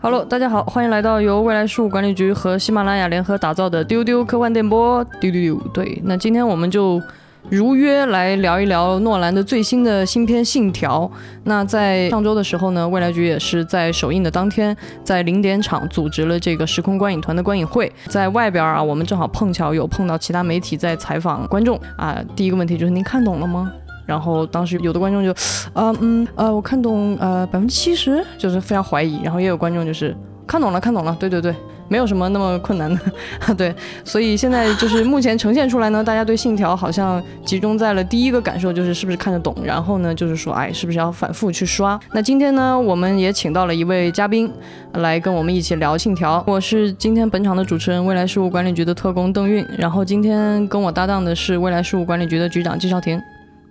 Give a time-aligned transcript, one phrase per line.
[0.00, 5.04] Hello，大家好，欢迎来到由未来事务管理局和喜马拉雅联合打造的丢丢科幻电波。
[5.20, 7.02] 丢丢丢，对，那今天我们就
[7.48, 11.10] 如约来聊一聊诺兰的最新的新片《信条》。
[11.42, 17.92] 那在上周的时候呢，未来局也是在首映的当天，在零点场组织了这个时空观影团的观影会。
[18.06, 22.16] 在外边啊，我们正好碰巧有碰到其他媒体在采访观众啊。
[22.36, 23.72] 第一个问题就是您看懂了吗？
[24.08, 25.30] 然后当时有的观众就，
[25.74, 29.20] 啊嗯呃，我看懂呃百分之七十，就是非常怀疑。
[29.22, 31.54] 然后也有观众就是看懂了，看懂了，对对对，
[31.88, 33.00] 没有什么那么困难的，
[33.54, 33.74] 对。
[34.04, 42.00] 所以现在就是目前呈现出来呢，大家对信条好像集中在了第一个感受就是是不是看得懂，然后呢就是说哎是不是要反复去刷。
[42.14, 44.50] 那今天呢我们也请到了一位嘉宾
[44.94, 53.20] 来跟我们一起聊信条，我是今天本场的主持人未来事务管理局的特工邓运，然后今天跟我搭档的是未来事务管理局的局长季少廷。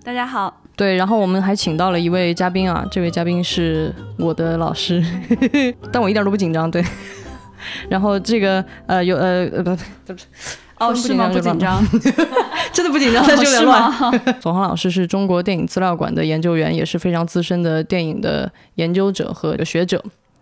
[0.08, 5.04] 大家好，对，然后我们还请到了一位嘉宾啊，这位嘉宾是我的老师，
[5.92, 6.82] 但我一点都不紧张，对。
[7.92, 10.26] 然后这个呃有呃呃不不是
[10.80, 11.28] 哦是吗？
[11.28, 11.84] 不紧张，
[12.72, 13.92] 真的不紧张，但是有点乱。
[14.40, 20.02] 左航老师是中国电影资料馆的研究员，也是非常资深的电影的研究者和学者。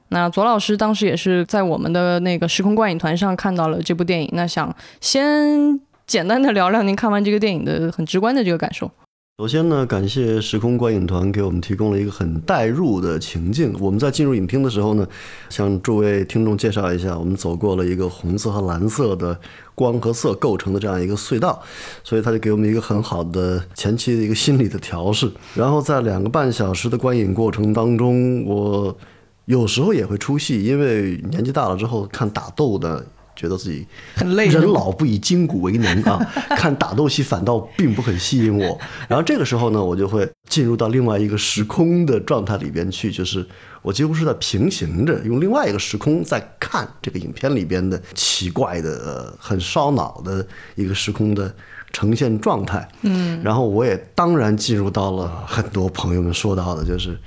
[0.10, 8.92] 那左老师当时也是在我们的那个时空观影团上看到了这部电影，那想先简单的聊聊您看完这个电影的很直观的这个感受。
[9.38, 13.76] 首先呢，感谢时空观影团给我们提供了一个很带入的情境。
[13.82, 15.06] 我们在进入影厅的时候呢，
[15.50, 19.38] 向诸位听众介绍一下，我们走过了一个红色和蓝色的
[19.76, 21.62] 光和色构成的这样一个隧道，
[22.02, 25.30] 所以他就给我们一个很好的前期的一个心理的调试。
[25.54, 28.98] 然后在两个半小时的观影过程当中，我
[29.44, 33.06] 有时候也会出戏，因为年纪大了之后看打斗的。
[33.36, 36.20] 觉得自己很累，人老不以筋骨为能啊！
[36.56, 38.80] 看打斗戏反倒并不很吸引我。
[39.08, 43.46] 然后这个时候呢，我就会进入到另外一个时空的状态里边去，就是
[43.82, 51.54] 我几乎是在平行着用另外一个时空在看这个影片里边的奇怪的、很烧脑的一个时空的
[51.92, 52.88] 呈现状态。
[53.02, 57.18] 嗯，然后我也当然进入到了很多朋友们说到的，就是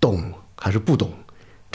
[0.00, 0.22] 懂
[0.56, 1.10] 还是不懂。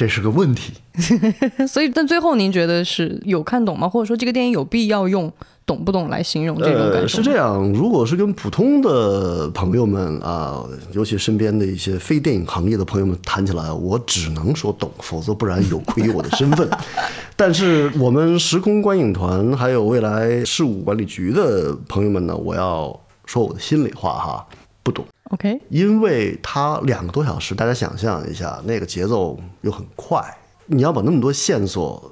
[0.01, 0.73] 这是个问题，
[1.69, 3.87] 所以但最后您觉得是有看懂吗？
[3.87, 5.31] 或者说这个电影有必要用
[5.63, 7.17] 懂不懂来形容这种感受？
[7.17, 10.63] 是这样，如果是跟普通的朋友们啊，
[10.93, 16.67] 尤其身边的一些非电影行业的朋友们谈起来，我只能说懂，否则不然有愧于我的身份。
[17.37, 24.47] 但是我们时空观影团还有未来事务管理局的朋友们呢，我要说我的心里话哈，
[24.81, 25.05] 不懂。
[25.31, 30.21] OK，因为它两个多小时，大家想象一下，那个节奏又很快，
[30.65, 32.11] 你要把那么多线索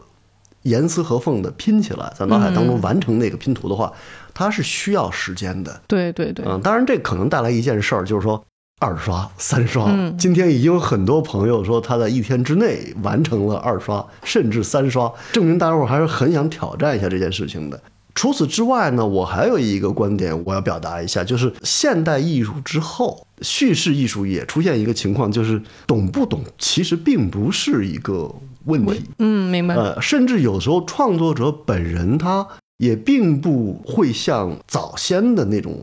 [0.63, 3.91] 严丝合缝的拼起来，在脑海当中完成那个拼图的话，
[4.33, 5.81] 它是需要时间的。
[5.85, 8.41] 对对对，嗯，当然这可能带来一件事儿，就是说
[8.79, 9.85] 二刷、三刷。
[10.17, 17.81] 今天已经有很多朋友说他在一天之内完成了二刷，甚至三刷，证明大家伙还是很想挑战一下这件事情的。
[18.19, 28.29] 除此之外呢，我还有一个观点，我要表达一下，就是现代艺术之后，叙事艺术也出现一个情况，就是懂不懂其实并不是一个
[28.65, 29.01] 问题。
[29.19, 29.73] 嗯，明白。
[29.73, 35.77] 呃，甚至有时候创作者本人他也并不会像早先的那种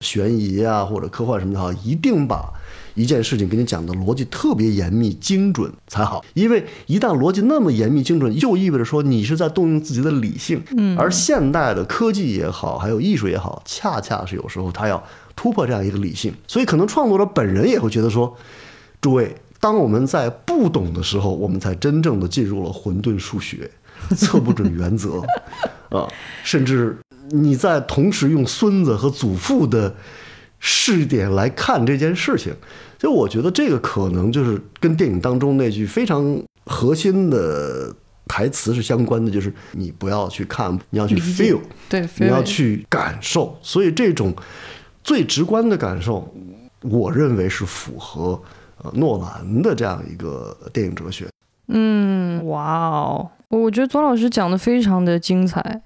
[0.00, 2.52] 悬疑啊或者科幻什么的，哈，一定把。
[2.94, 10.62] 一件事情给你讲的逻辑特别严密精准才好，因为一旦逻辑那么严密精准，就意味着说你是在动用自己的理性。
[10.76, 15.02] 嗯，而现代的科技也好，还有艺术也好，恰恰是有时候它要
[15.36, 18.36] 突破这样一个理性，所以可能创作者本人也会觉得说，
[19.00, 23.70] 诸位，当我们在不懂的时候，我们才真正的进入了混沌数学、
[24.16, 25.22] 测不准原则
[25.90, 26.06] 啊，
[26.42, 26.96] 甚至
[27.30, 29.94] 你在同时用孙子和祖父的。
[30.60, 32.54] 试点来看这件事情，
[32.98, 37.92] 就我觉得这个可能就是跟电影当中那句非常核心的
[38.28, 43.58] 台词是相关的，就是你不要去看，你要去 feel，对，你要去感受。
[43.62, 44.34] 所以这种
[45.02, 46.32] 最直观的感受，
[46.82, 48.40] 我认为是符合
[48.82, 51.26] 呃诺兰的这样一个电影哲学。
[51.68, 55.82] 嗯，哇哦，我觉得左老师讲的非常的精彩。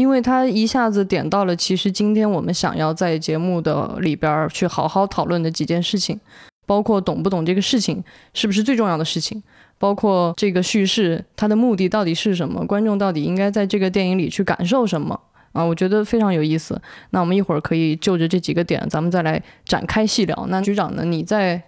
[0.00, 6.18] 因为他一下子点到了，其实今天我们想要在节目的里边去好好讨论的几件事情，
[6.66, 8.02] 包括懂不懂这个事情
[8.32, 9.42] 是不是最重要的事情，
[9.78, 15.20] 包括这个叙事它的目的到底是什么，观众到底应该在这个电影里去感受什么
[15.52, 15.62] 啊？
[15.62, 16.80] 我觉得非常有意思。
[17.10, 20.46] 那我们一会儿可以就着这几个点，咱们再来展开细聊。
[20.48, 21.04] 那局长呢？
[21.04, 21.62] 你在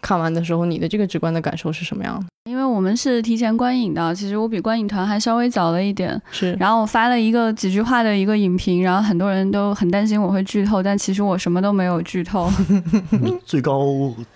[0.00, 2.26] 看完的时候，你的这个直观的感受是什么样的？
[2.46, 6.20] 因为我我们是提前观影的，其实我比观影团还稍微早了一点。
[6.30, 12.50] 是，然后我发了一个几句话的一个影评，然后很多人都很担心我会剧透，但其实我什么都没有剧透。
[13.46, 13.80] 最高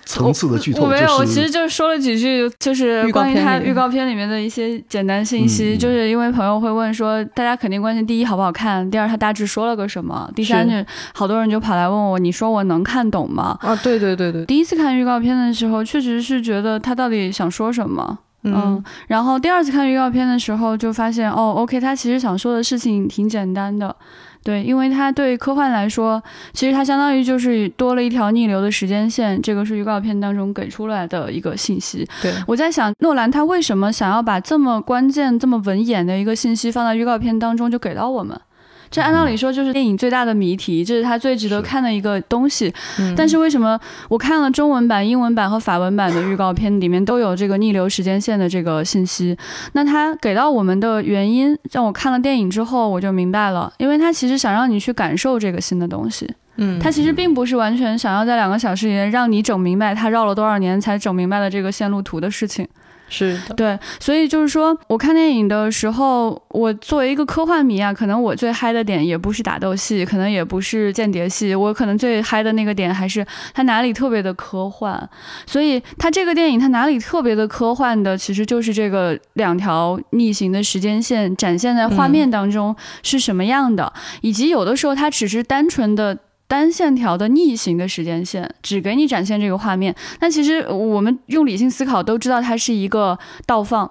[0.06, 5.76] 层次的剧透，我没有，我其实就说了几句，就是关于它预告片里面的一些简单信息。
[5.76, 10.74] 就是因为朋友会问说，大家肯定关心第一好不好看，第二他大致说了个什么，第三就
[11.12, 13.56] 好多人就跑来问我，你说我能看懂吗？
[13.60, 18.00] 啊，对对对对，第一次看预告片的时候，确实是觉得他到底想说什么。
[18.43, 23.94] 嗯，然后第二次看预告片的时候，就发现哦，OK，他其实想说的事情挺简单的，
[24.43, 26.23] 对，因为他对科幻来说，
[26.55, 32.08] 其实它相当于就是多了一条逆流的时间线，这个是预告片当中给出来的一个信息。
[32.23, 38.41] 对，我在想诺兰他为什么想要把这么关键、这么文眼的一个信息放在预告片当中就给到我们？
[38.90, 42.72] 这按道理说就是电影最大的谜题，这是它最值得看的一个东西。
[43.16, 43.78] 但是为什么
[44.08, 49.37] 我看了中文版、英文版和法文版的预告片，里面都有这个逆流时间线的这个信息？
[49.72, 56.28] 那他给到我们的原因，让我看了电影之后我就明白了，因为他其实想让你去感受这个新的东西。
[56.56, 62.66] 嗯，他其实并不是完全想要在两个小时里面让你整明白他绕了多少年才整明白了这个线路图的事情。
[63.10, 75.10] 是的，对，所以就是说我看电影的时候，我作为一个科幻迷啊，可能我最嗨的点也不是打斗戏，可能也不是间谍戏，我可能最嗨的那个点还是它哪里特别的科幻。
[75.44, 83.92] 所以它这个电影它哪里特别的科幻的，其实就是这个两条逆行的时间线展现在画面当中是什么样的，
[84.22, 86.16] 以及有的时候它只是单纯的。
[86.50, 89.94] 单线条的逆行的时间线，只给你展现这个画面。
[90.19, 93.17] 但其实我们用理性思考都知道，它是一个
[93.47, 93.88] 倒放。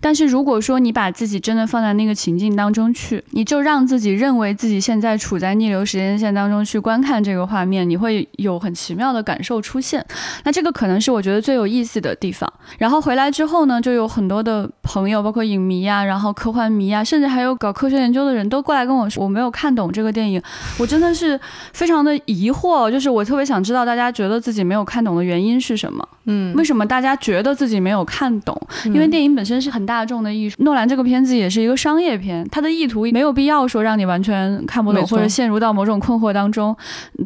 [0.00, 10.04] 但是如果说你把自己真的放在那个情境当中去，你就让自己认为自己现在处在逆流时间线当中去观看这个画面，你会有很奇妙的感受出现。
[10.44, 12.50] 那这个可能是我觉得最有意思的地方。
[12.78, 20.42] 然后回来之后呢，就有很多的朋友，包括影迷啊，然后科幻迷啊，甚至还有搞科学研究的人都过来跟我说，我没有看懂这个电影，
[20.78, 21.38] 我真的是
[21.72, 26.06] 非常的疑惑，就是我特别想知道大家觉得自己没有看懂的原因是什么。
[26.26, 28.60] 嗯，为什么大家觉得自己没有看懂？
[28.84, 30.56] 因为电影本身是很大众的艺术。
[30.60, 36.76] 诺兰这个片子也是一个商业片，他的意图没有必要说让你完全看不懂或者陷入到某种困惑当中。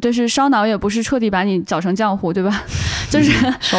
[0.00, 2.62] 就是烧脑也不是彻底把你搅成浆糊，对吧？
[3.10, 3.32] 就是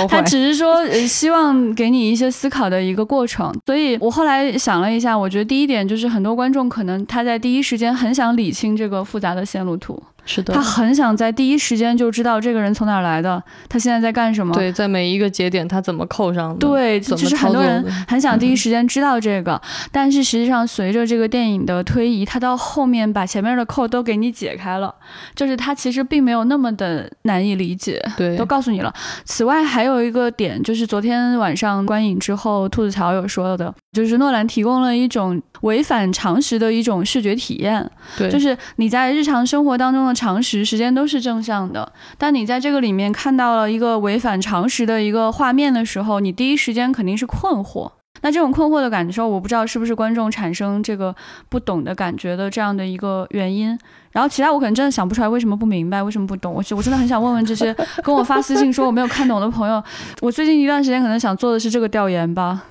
[0.09, 3.53] 他只是说希望给你一些思考的一个过程。
[3.65, 10.01] 所以我后来想了一下，我觉得第一点就是很多观众可能他在第一时间很想理清这个复杂的线路图。
[10.25, 14.53] 是的，他很想在第一时间就知道这个人从哪儿来的，他现在在干什么。
[14.55, 16.67] 对，在每一个节点他怎么扣上的。
[16.67, 19.61] 对，就是很多人很想第一时间知道这个，
[19.91, 24.93] 但是实际上随着这个电影的推移，他到后面把前面的扣都给你解开了，
[25.35, 28.03] 就是他其实并没有那么的难以理解。
[28.17, 28.91] 对，都告诉你了。
[29.25, 37.87] 此外还有一个点，就是昨天晚上观影之后，兔子乔有说的，就是诺兰提供了一种违反常识的一种视觉体验。
[38.17, 40.14] 对，就是你在日常生活当中的。
[40.15, 47.91] 常识时间都是正向的，但你在这个里面看到了一个违反常识的一个画面的时候，你第一时间肯定是困惑。
[48.21, 51.13] 那这种困惑的感受，我不知道是不是观众产生这个
[51.49, 53.77] 不懂的感觉的这样的一个原因。
[54.11, 56.51] 然后其他我可能真的想不出来为什么不明白，为什么不懂。
[56.51, 59.83] 我 我真的很想问问这些跟我发私信说我没有看懂的朋友，
[60.21, 62.63] 我最近一段时间可能想做的是这个调研吧。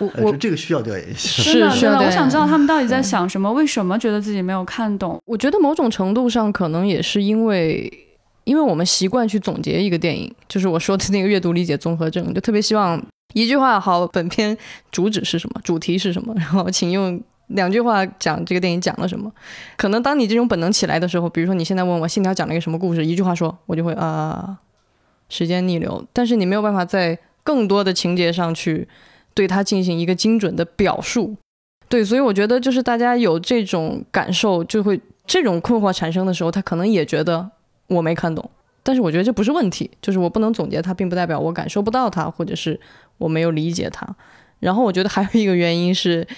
[0.00, 5.20] 我我这个需要调研一下，是真的，我想知道他们到底在想什么，为什么觉得自己没有看懂？
[5.26, 7.92] 我觉得某种程度上可能也是因为，
[8.44, 13.00] 因为我们习惯去总结一个电影，就是我说的那个阅读理解综合症，就特别希望
[13.34, 14.56] 一句话好，本片
[14.90, 19.30] 主旨是什么，主题是什么，然后请用两句话讲这个电影讲了什么。
[19.76, 24.56] 可能当你这种本能起来的时候，比如说你现在问我《信条》讲了一个什么故事，一句话说，我就会啊，
[25.28, 28.88] 时间逆流，但是你没有办法在更多的情节上去。
[29.40, 31.34] 对他进行一个精准的表述，
[31.88, 37.50] 对，所以我觉得就是大家有这种感受，就会这种困惑产生的时候，他可能也觉得
[37.86, 38.50] 我没看懂，
[38.82, 42.78] 但是我觉得这不是问题，就是我不能总结它，并不代表我感受不到它，或者是
[43.16, 44.06] 我没有理解它。
[44.58, 46.28] 然后我觉得还有一个原因是。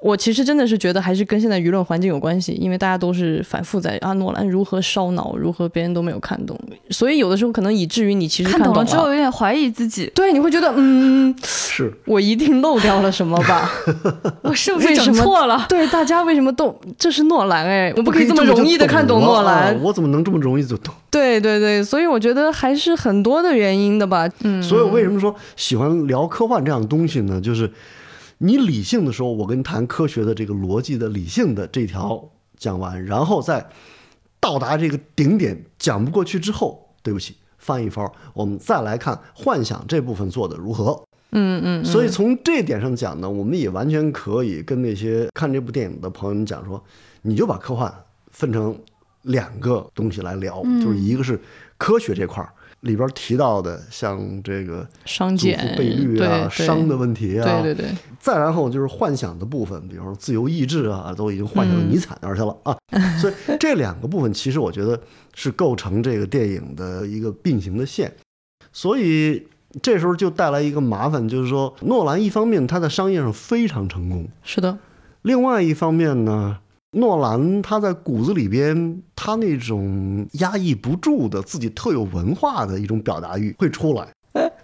[0.00, 6.56] 我其实真的是觉得还是跟现在舆论环境有关系，因为大家都是反复在啊，诺兰如何烧脑，如何别人都没有看懂，
[6.90, 13.70] 所以有的时候可能以至于你其实看懂了之后有点怀疑自己，对，你会觉得嗯，是我一定漏掉了什么吧？
[14.42, 15.66] 我是不是整错了？
[15.68, 20.94] 对，大家为什么都这是诺兰哎，我不可以这么容易的看懂诺兰，我怎么能这么容易就懂？
[21.10, 24.28] 对对对，所以我觉得还是很多的原因的吧。
[24.44, 27.40] 嗯，所以我为什么说喜欢聊科幻这样的东西呢？
[27.40, 27.68] 就是。
[28.38, 33.68] 你理性的时候，我跟你谈科学的这个逻辑的理性的这条讲完，然后再
[34.40, 41.02] 到达这个顶点讲不过去之后，对不起，翻一番，我们再来看幻想这部分做的如何。
[41.32, 46.82] 嗯嗯，所以从这点上讲呢，我们也完全可以跟那些看这部电影的朋友们讲说，
[47.22, 47.92] 你就把科幻
[48.30, 48.78] 分成
[49.22, 51.38] 两个东西来聊，就是一个是
[51.76, 62.76] 科学这块儿里边提到的，像这个祖商检父倍率啊、商的问题啊，对对对，再然后就是幻想的部分，比方说自由意志啊，都已经幻想到尼采那儿去了啊。
[63.20, 65.00] 所以这两个部分，其实我觉得
[65.34, 68.12] 是构成这个电影的一个并行的线。
[68.72, 69.46] 所以
[69.82, 74.78] 这时候就带来一个麻烦，就是说诺兰一方面他在商业上非常成功，是的，
[75.22, 76.58] 另外一方面呢，
[76.92, 84.08] 诺兰他在骨子里边，他那种压抑不住的自己特有文化的一种表达欲会出来。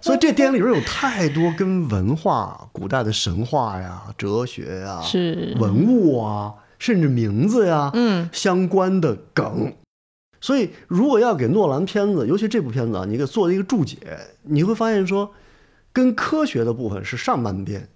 [0.01, 9.73] 所以这电影里边有太多跟文化、古代的神话呀、哲学呀、是文物啊，甚至名字呀，嗯相关的梗。
[10.39, 13.97] 所以，如果要给诺兰片子，尤其这部片子啊，你给做一个注解，
[14.43, 15.31] 你会发现说，
[15.91, 17.89] 跟科学的部分是上半边，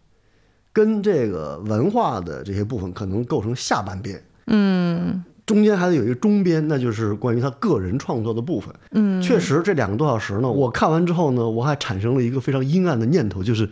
[0.72, 5.24] 跟这个文化的这些部分可能构成下半边，嗯。
[5.46, 8.72] 中间还得有一个中边，那就是关于他个人创作的部分。
[8.92, 13.68] 嗯，确实，这两个多小时呢，我看完之后呢，我还产生了一个非常阴暗的念头，就是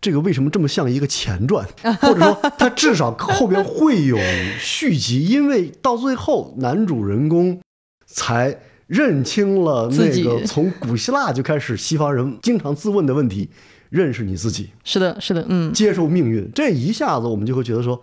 [0.00, 1.66] 这个为什么这么像一个前传，
[2.00, 4.16] 或者说它至少后边会有
[4.60, 7.60] 续集，因为到最后男主人公
[8.06, 8.56] 才
[8.86, 13.50] 认清了那个从古希腊就开始西方人经常自问的问题：
[13.90, 16.50] 认识你自己，是的，是的，嗯，接受命运。
[16.54, 18.00] 这一下子我们就会觉得说。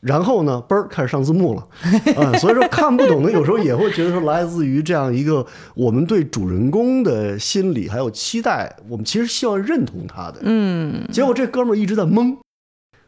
[0.00, 1.68] 然后呢，嘣儿开始上字幕了，
[2.22, 12.38] 啊、所以说看不懂的有时候也会觉得说来自于这样一个我们对主人公的心理还有期待，我们其实希望认同他的，嗯，结果这哥们儿一直在蒙，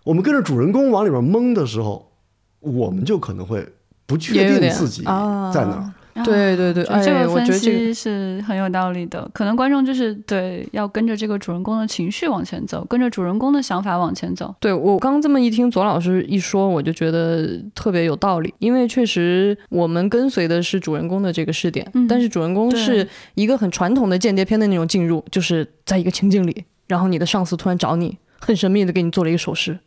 [0.02, 2.10] 我们跟着主人公往里边蒙的时候，
[2.58, 3.64] 我们就可能会
[4.06, 5.92] 不确定自己啊在哪儿。
[6.24, 9.28] 对对对，哎，这个分我觉得这个析是很有道理的。
[9.32, 14.54] 可能观众就是对要跟着这个主人公的情绪往前走，跟着主人公的想法往前走。
[14.60, 29.78] 对我刚刚这么一听左老师一说，我就觉得特别有道理，因为确实我们跟随的是主人公的这个视点，嗯但是主人公是一个很传统的间谍片的那种进入，就是在一个情境里，然后你的上司突然找你，很神秘的给你做了一个手势，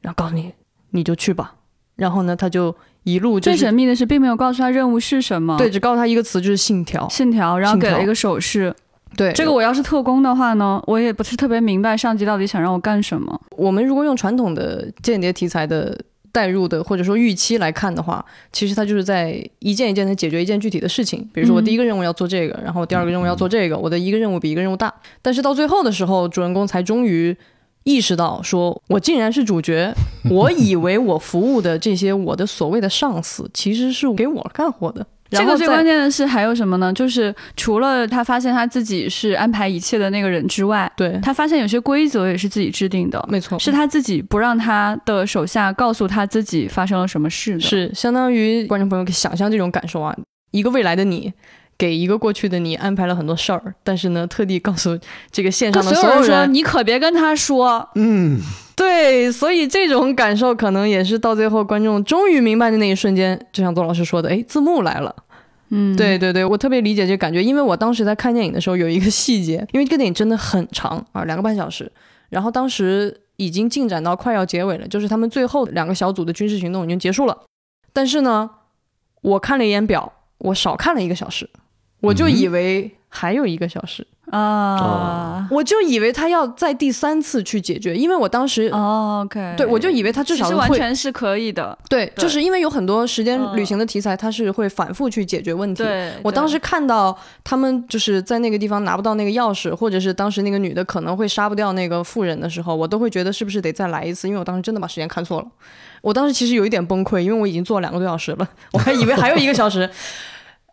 [0.00, 0.52] 然后告诉你
[0.90, 1.54] 你就去吧，
[1.96, 2.74] 然后呢他就
[3.12, 8.74] 一路就是最神秘的是，并没有告诉他任务是什么，对，只告诉他一个词就是信条，信条，然后给了一个手势。
[9.16, 13.40] 对这个我要是特工的话呢，我也不是特别明白上级到底想让我干什么。
[13.56, 15.98] 我们如果用传统的间谍题材的
[16.30, 18.22] 代入的或者说预期来看的话，
[18.52, 21.26] 其实它就是在一件一件的解决一件具体的事情。
[21.32, 24.92] 比如说我嗯第一个任务要做这个，然后第二个任务要做这个，我的一个任务比一个任务大。
[25.22, 27.34] 但是到最后的时候，主人公才终于
[27.88, 29.90] 意识到，说我竟然是主角，
[30.30, 35.06] 我以为我服务的这些我的所谓的上司，其实是给我干活的。
[35.30, 36.92] 然后再这个最关键的是还有什么呢？
[36.92, 47.60] 就是除了他发现他自己是安排一切的那个人之外，对，他发现有些规则也是自己制定的，没错，是他自己不让他的手下告诉他自己发生了什么事的。
[47.60, 50.16] 是相当于观众朋友可以想象这种感受啊，
[50.50, 51.32] 一个未来的你。
[51.78, 54.98] 给一个过去的你安排了很多事儿，但是呢，特地告诉
[55.30, 57.88] 这个线跟上的所有所有人说，你可别跟他说。
[57.94, 58.40] 嗯，
[58.74, 65.14] 对，所以这种感受可能也是到最后观众终于明白的那一瞬间，就像左老师说的，哎，字幕来了。
[65.70, 71.92] 嗯，对对对，我特别理解这感觉，因为我当时在看电影的时候有一个细节，因为这个电影真的很长啊，两个半小时，
[72.30, 77.38] 然后当时已经进展到快要结尾了，就是他们最后两个小组的军事行动已经结束了，
[77.92, 78.48] 但是呢，
[79.20, 81.48] 我看了一眼表，我少看了一个小时，
[82.00, 88.68] 我就以为还有一个小时，啊，我就以为他要在第三次去解决，因为我当时。
[88.68, 91.76] 哦，OK，对，我就以为他至少是完全是可以的。
[91.88, 95.82] 对，对就是因为有很多时间嗯旅行的题材，它是会反复去解决问题。
[95.82, 105.46] 对，我当时看到他们就是在那个地方拿不到那个钥匙，或者是当时那个女的可能会杀不掉那个妇人的时候，我都会觉得是不是得再来一次，因为我当时真的把时间看错了。
[106.02, 109.88] 我当时其实有一点崩溃，因为我已经做了两个多小时了，我还以为还有一个小时。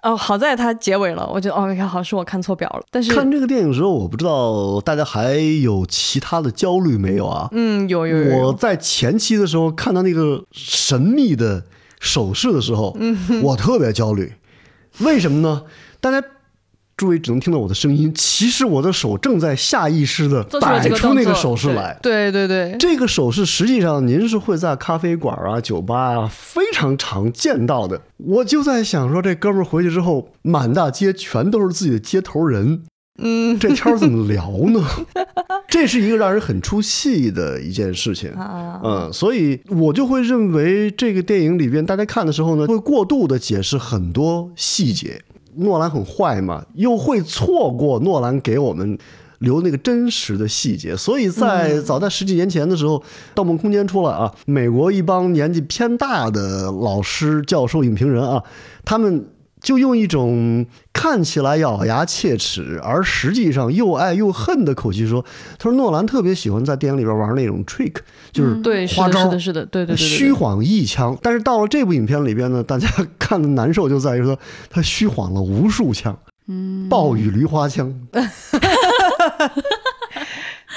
[0.05, 2.85] 哦，好在它结尾了，我觉得哦，好是我看错表了。
[2.91, 7.49] 但是，看这个电影的时候，我不知道大家还有其他的焦虑没有啊？
[7.51, 11.63] 嗯，有有有有我在前期的时候看到那个神秘的
[11.99, 14.31] 手势的时候，嗯我特别焦虑。
[14.99, 15.63] 为什么呢？
[15.99, 16.25] 大家
[16.97, 21.97] 诸位只能听到我的声音，其实我的手正在下意识的摆出那个手势来。
[22.01, 28.01] 对对对，这个手势实际上您是会在咖啡馆啊、酒吧啊非常常见到的。
[28.17, 32.83] 我就在想说，这哥们儿回去之后，满大街全都是自己的接头人，
[33.21, 34.81] 嗯这天儿怎么聊呢？
[35.67, 38.29] 这是一个让人很出戏的一件事情。
[38.31, 45.21] 啊，嗯，所以我就会认为这个电影里边，大家看的时候呢，会过度的解释很多细节。
[45.57, 48.97] 诺兰很坏嘛，又会错过诺兰给我们
[49.39, 50.95] 留那个真实的细节。
[50.95, 52.99] 所以在早在十几年前的时候，
[53.33, 58.43] 《盗梦空间》出来啊，美国一帮年纪偏大的老师、教授、影评人啊，
[58.83, 59.25] 他们。
[59.65, 65.25] 就用一种看起来咬牙切齿，而实际上又爱又恨的口气说
[65.57, 67.95] ：“他说诺兰特别喜欢在电影里边玩那种 trick，
[68.31, 71.17] 就是对，花招，是的，是的，对对对，虚晃一枪。
[71.19, 74.37] 但是到了这部影片里边呢，大家看的难受就在于说
[74.69, 76.15] 他虚晃了无数枪，
[76.47, 77.91] 嗯，暴雨梨花枪。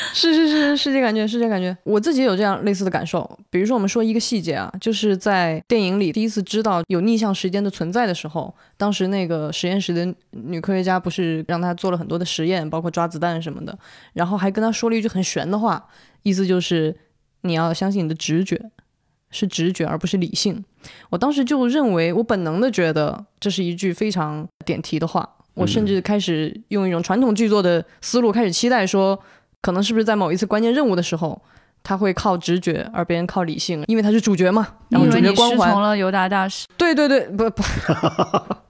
[0.14, 1.76] 是是是是这感觉，是这感觉。
[1.82, 3.38] 我自己有这样类似的感受。
[3.50, 13.76] 比如说，我们说一个细节啊，就是在电影里第一次知道有逆向时间的存在的时候，当时那个实验室的女科学家不是让他做了很多的实验，包括抓子弹什么的，
[14.12, 15.88] 然后还跟他说了一句很玄的话，
[16.22, 16.96] 意思就是
[17.42, 18.70] 你要相信你的直觉，
[19.30, 20.64] 是直觉而不是理性。
[21.10, 29.18] 我当时就认为，我本能的觉得这是一句非常点题的话，我甚至开始用一种传统剧作的思路开始期待说。
[29.62, 31.40] 可能是不是在某一次关键任务的时候，
[31.82, 34.66] 他会靠直觉，而别人靠理性，因为他是主角嘛。
[34.88, 35.72] 然后主角光环。
[35.72, 36.66] 从了尤达大师。
[36.76, 37.62] 对对对，不不，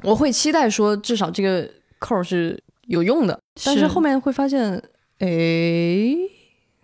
[0.08, 1.68] 我会期待说至少这个
[1.98, 4.82] 扣是有用的，但是后面会发现，
[5.18, 5.28] 哎，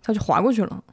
[0.03, 0.83] 他就划过去了。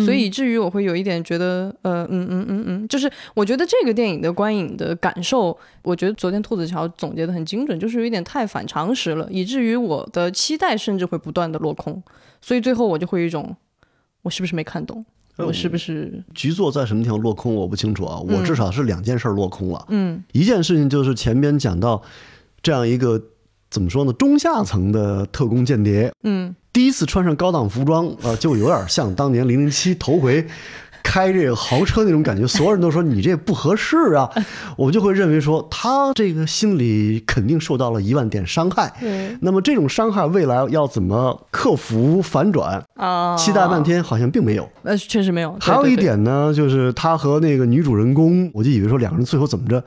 [0.00, 12.02] 所以以至于我会有一点觉得，呃，嗯嗯嗯嗯，就是我觉得这个电影的观影的感受，我觉得昨天兔子桥总结的很精准，就是有一点太反常识了，以至于我的期待甚至会不断的落空。
[12.40, 13.56] 所以最后我就会有一种，
[14.22, 15.04] 我是不是没看懂？
[15.36, 17.54] 我是不是局座在什么地方落空？
[17.54, 18.18] 我不清楚啊。
[18.20, 19.84] 我至少是两件事落空了。
[19.88, 22.00] 嗯，一件事情就是前边讲到
[22.62, 23.20] 这样一个
[23.68, 26.12] 怎么说呢，中下层的特工间谍。
[26.22, 30.46] 嗯，第一次穿上高档服装呃，就有点像当年零零七 头回。
[31.06, 34.28] 开这个豪车那种感觉，所有人都说你这不合适啊，
[34.74, 38.90] 我就会认为说他这个心里肯定受到了一万点伤害。
[39.40, 43.36] 那么这种伤害未来要怎么克服反转啊？
[43.36, 44.66] 期待半天好像并没有。
[44.82, 45.54] 呃，确实没有。
[45.60, 49.84] 还有一点呢，就是他和那个女主人公，我就以为说两个人最后怎么着。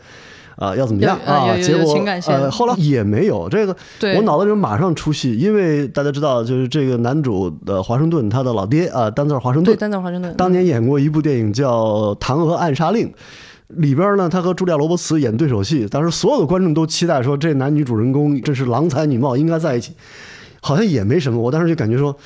[0.58, 1.56] 啊，要怎么样啊？
[1.62, 1.96] 结果
[2.26, 3.76] 呃，后来也没有这个。
[4.16, 9.78] 我脑子里马上出戏，因为大家知道，就是这个男主的华盛顿，他的老爹啊，丹泽尔华盛顿。
[9.78, 13.08] 丹泽尔华盛顿当年演过一部电影叫《弹劾暗杀令》，
[13.68, 19.94] 里边呢，他和茱莉亚·罗伯茨演对手戏，当时所有的观众都期待说，这男女主人公真是郎才女貌，应该在一起。
[20.60, 22.18] 好像也没什么，我当时就感觉说，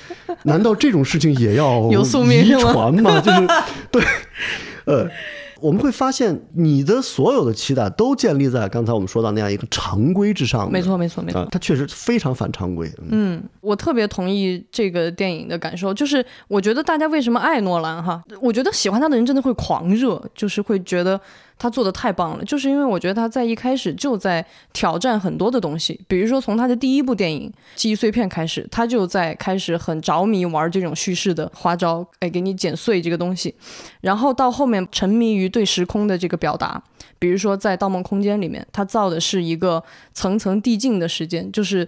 [0.43, 3.19] 难道这种事情也要 有遗传吗？
[3.19, 3.47] 就是
[3.91, 4.01] 对，
[4.85, 5.05] 呃。
[5.61, 10.71] 我们会发现，你的所有的期待都建立在刚才我们说到那样一个常规之上。
[10.71, 11.47] 没错，没错，没错。
[11.51, 12.91] 它确实非常反常规。
[13.09, 18.21] 嗯，我特别同意这个电影的感受，就是我觉得大家为什么爱诺兰哈？
[18.41, 21.19] 我觉得喜欢他的人真的会狂热，就是会觉得。
[21.61, 24.43] 他做的太棒了，就是因为我觉得他在一开始就在
[24.73, 33.53] 挑战很多的东西，比如说从他的第一部电影《记忆碎片》开始，他就在开始很着迷玩这种叙事的花招，哎，给你剪碎这个东西，
[34.01, 36.81] 然后到后面沉迷于对时空的这个表达，
[37.19, 39.83] 比如说在《盗梦空间》里面，他造的是一个
[40.15, 41.87] 层层递进的时间，就是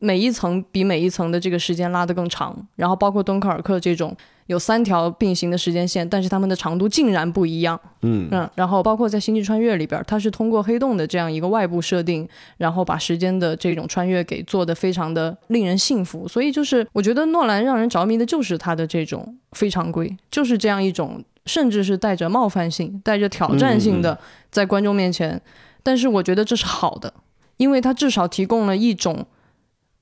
[0.00, 4.14] 每一层比每一层的这个时间拉得更长，然后包括敦刻尔克这种。
[4.46, 7.80] 有三条并行的时间线，但是它们的长度竟然不一样。
[8.02, 12.28] 嗯嗯，然后包括在《星际穿越》里边，它是通过黑洞的这样一个外部设定，
[12.58, 16.28] 然后把时间的这种穿越给做的非常的令人信服。
[16.28, 24.18] 所以就是我觉得诺兰让人着迷的就是他的这种非常规，就是这样一种甚至是带着冒犯性、带着挑战性的
[24.50, 25.40] 在观众面前。
[25.82, 27.12] 但是我觉得这是好的，
[27.56, 29.26] 因为它至少提供了一种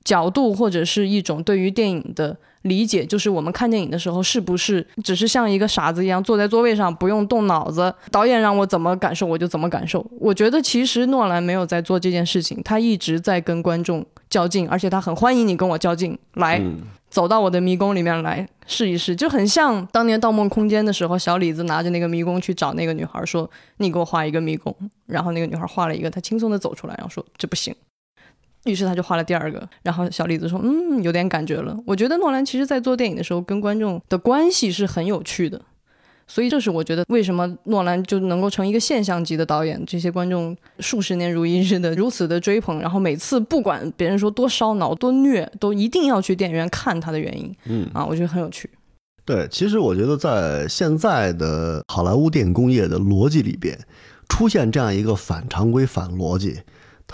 [0.05, 2.37] 角度或者是一种对于电影的。
[2.63, 7.93] 理解就是我们看电影的时候，是不是只是像一个傻子一样坐在座位上不用动脑子？
[8.13, 10.07] 导演让我怎么感受我就怎么感受。
[10.21, 16.63] 我觉得其实诺兰没有在做这件事情，他一直在跟观众较劲，而且他很欢迎你跟我较劲，来
[17.11, 24.73] 走到我的迷宫里面来试一试，就很像当年《盗梦空间》的时候，小李子拿着那个迷宫去找那个女孩说：“你给我画一个迷宫。”
[25.07, 27.75] 然后那个女孩画了一个，他轻松的走出来，然后说：“这不行。”
[28.65, 35.61] 于是他就画了第二个，然后小李子说：“嗯，有点感觉了。”我觉得诺兰其实在做电影的时候跟观众的关系是很有趣的，
[36.29, 47.53] 所以这是我觉得为什么诺兰就能够成一个现象级的导演，这些观众数十年如一日的如此的追捧，然后每次不管别人说多烧脑、多虐，都一定要去电影院看他的原因。
[47.65, 48.71] 嗯啊，我觉得很有趣。
[49.25, 53.79] 对，其实我觉得在现在的好莱坞电影工业的逻辑里边，
[54.29, 56.61] 出现这样一个反常规、反逻辑。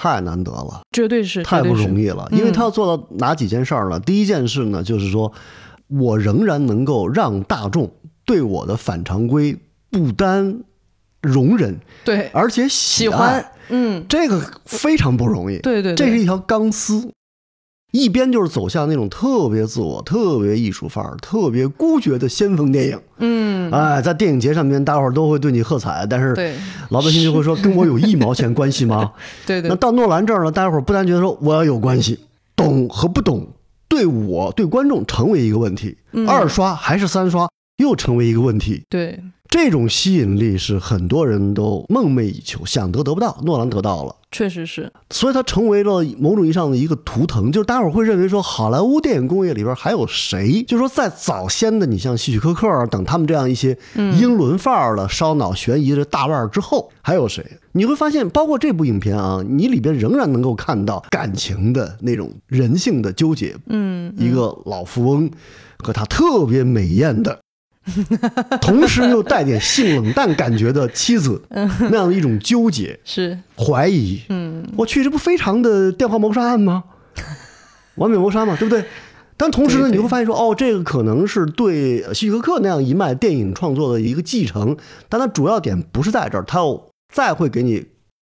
[0.00, 2.28] 太难得了，绝对是太不容易了。
[2.30, 3.98] 因为他要做到哪几件事儿呢？
[3.98, 5.32] 第一件事呢，就是说
[5.88, 7.90] 我仍然能够让大众
[8.24, 9.58] 对我的反常规
[9.90, 10.60] 不单
[11.20, 13.44] 容忍，对，而且喜欢。
[13.70, 15.58] 嗯，这个非常不容易。
[15.58, 17.10] 对对，这是一条钢丝。
[17.92, 23.00] 一边就是走向那种特别自我、特别艺术范儿、特别孤绝的先锋电影。
[23.18, 26.34] 嗯，哎，在电影节上面，大伙儿都会对你喝彩，但是
[26.90, 29.12] 老百姓就会说，跟我有一毛钱关系吗？
[29.46, 32.18] 对对那到诺兰这儿呢，大家伙儿不但觉得说我要有关系，
[32.54, 33.46] 懂和不懂
[33.88, 37.48] 对我对观众成为一个问题，嗯二刷还是三刷
[37.78, 38.82] 又成为一个问题。
[38.90, 39.18] 对，
[39.48, 44.14] 这种吸引力是很多人都梦寐以求，想得得不到，诺兰得到了。
[44.30, 50.62] 确实是，所以他成为了某种意义上的一个图腾，就是大伙儿会认为说，好莱坞电影工业里边还有谁？
[50.64, 57.42] 就是说，在早先的你像希区柯克啊等他们这样一些英伦范儿的烧脑悬疑的大腕儿之后，还有谁？
[57.72, 63.56] 你会发现，包括这部影片啊，你里边仍然能够看到感情的那种人性的纠结。
[63.68, 65.30] 嗯，一个老富翁
[65.78, 67.38] 和他特别美艳的。
[68.60, 76.84] 同时又带点性冷淡感觉的妻子，那样的一种纠结、是，怀疑，嗯，我去，这不非常的电话谋杀案吗？
[77.96, 78.84] 完美谋杀嘛，对不对？
[79.36, 84.76] 但同时呢，你会发现说，哦，这个可能是对希区柯克那样一脉电影创作的一个继承，
[85.08, 87.86] 但它主要点不是在这儿，它又再会给你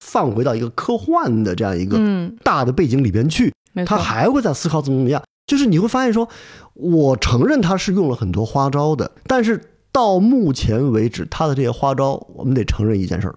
[0.04, 3.54] 放回到一个科幻的这样一个嗯，大的背景里边去，
[3.86, 5.22] 他还会在思考怎么怎么样。
[5.48, 6.28] 就是你会发现说，
[6.74, 13.36] 我承认他是用了很多花招的，但是到目前为止，他的这些花招，我们得承认一件事儿，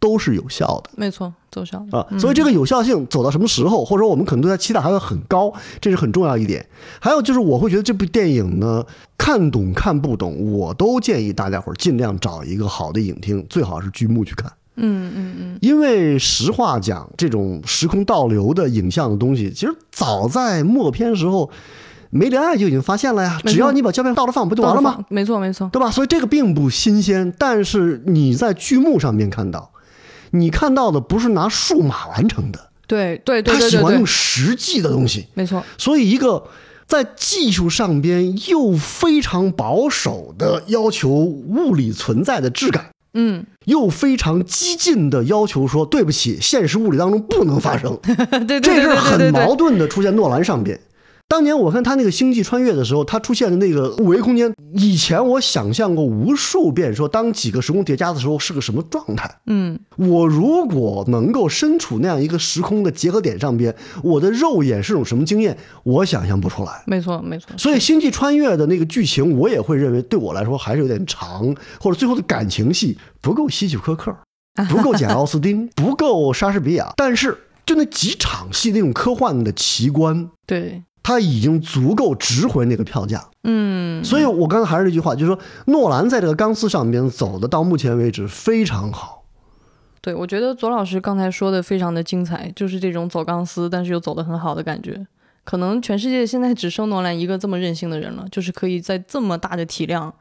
[0.00, 0.90] 都是有效的。
[0.96, 6.64] 没错，奏效啊，所以这个有效性走到什么时候，或者说我们可能对他期待还会很高，这是很重要一点。
[7.00, 8.86] 还有就是，我会觉得这部电影呢，
[9.18, 14.50] 看懂看不懂，我都建议大家伙儿尽量找一个好的影厅，最好是剧目去看。
[14.76, 21.50] 嗯嗯嗯，因为实话讲，这种时空倒流的影像的东西，其实早在默片时候，
[22.10, 23.40] 梅里爱就已经发现了呀。
[23.44, 25.04] 只要你把胶片倒着放，不就完了吗？？
[25.08, 25.90] 没错没错，对吧？
[25.90, 29.70] 所以这个并不新鲜，但是你在剧目上面看到，
[30.30, 32.70] 你看到的不是拿数码完成的。
[32.86, 36.42] 对对对他喜欢用，实际的东西，没错，所以一个
[36.86, 50.78] 在技术上边又非常保守的要求物理存在的质感，嗯，又非常激进的要求说对不起，现实物理当中不能发生， 对对对这是很矛盾的出现诺兰上边。
[51.28, 59.34] 当年我看他那个星际穿越的时候，他出现的那个五维空间，以前我想象过无数遍，说当几个时空叠加的时候是个什么状态。
[59.46, 66.82] 嗯，我如果能够身处那样一个时空的结合点上边，我的肉眼是种什么经验，我想象不出来。
[66.86, 74.14] 没错没错，所以《星际穿越》的那个剧情，我也会认为对我来说还是有点长，或者最后的感情戏不够希区柯克，
[74.68, 76.92] 不够简·奥斯汀，不够莎士比亚。
[76.96, 83.24] 但是就那几场戏那种科幻的奇观，对，它已经足够值回那个票价。
[83.44, 89.24] 嗯，所以我刚才还是那句话，就是说诺兰在这个钢丝上边走的到目前为止非常好。
[90.00, 95.06] 对，我觉得左老师刚才说的非常的精彩，就是这种走钢丝，但是又走得很好的感觉。
[95.44, 100.12] 可能全世界现在只剩诺兰一个这么任性的人了，就是可以在这么大的体量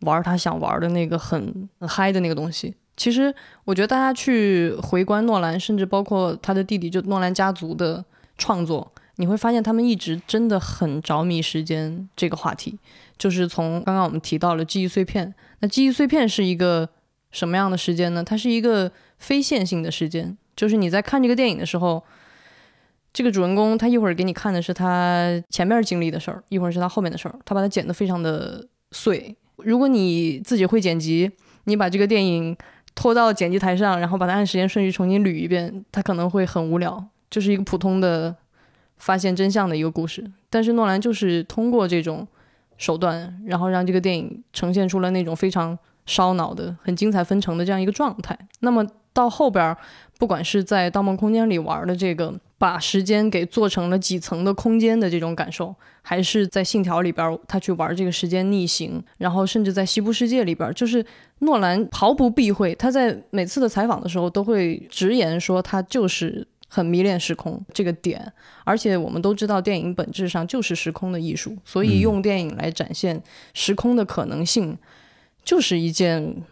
[0.00, 2.74] 玩他想玩的那个很很嗨的那个东西。
[2.96, 8.04] 其实我觉得大家去回观诺兰，甚至包括他的弟弟就诺兰家族的
[8.38, 12.78] 创作，你会发现他们一直真的很着迷时间这个话题。
[13.16, 16.88] 就是从刚刚我们提到了记忆碎片，那记忆碎片是一个
[17.30, 18.24] 什么样的时间呢？
[18.24, 22.02] 它是一个非线性的时间，就是你在看这个电影的时候，
[23.12, 29.36] 这个主人公他一会儿给你看的是他前面经历的事儿，一会儿是他后面的事儿，他把它剪得非常的碎。
[29.58, 31.30] 如果你自己会剪辑，
[31.64, 32.56] 你把这个电影
[32.96, 38.34] 拖到剪辑台上，然后把它按时间顺序重新捋一遍，它可能会很无聊，就是一个普通的
[39.04, 40.24] 发现真相的一个故事。
[40.48, 42.26] 但是诺兰就是通过这种
[42.78, 48.38] 手段，然后让这个电影呈现出了那种非常烧脑的、很精彩纷呈的这样一个状态。
[48.60, 49.76] 那么到后边，
[50.18, 61.04] 不管是在《盗梦空间》里玩的这个把时间给做成了几层的空间的这种感受，还是在《信条》里边他去玩这个时间逆行，然后甚至在《西部世界》里边，就是
[61.40, 66.46] 诺兰毫不避讳，他在每次的采访的时候都会直言说他就是。
[66.74, 68.32] 很迷恋时空这个点，
[68.64, 74.76] 而且我们都知道，电影本质上就是时空的艺术，所以用电影来展现时空的可能性，
[75.44, 76.42] 就是一件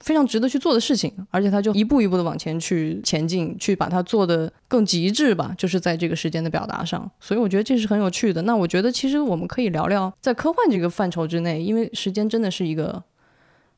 [0.00, 1.14] 非常值得去做的事情。
[1.30, 7.08] 而且他就一步一步的往前去前进，去把它做的更极致吧，就是在这个时间的表达上。
[7.20, 8.42] 所以我觉得这是很有趣的。
[8.42, 13.04] 那我觉得其实我们可以聊聊在科幻这个范畴之内，因为时间真的是一个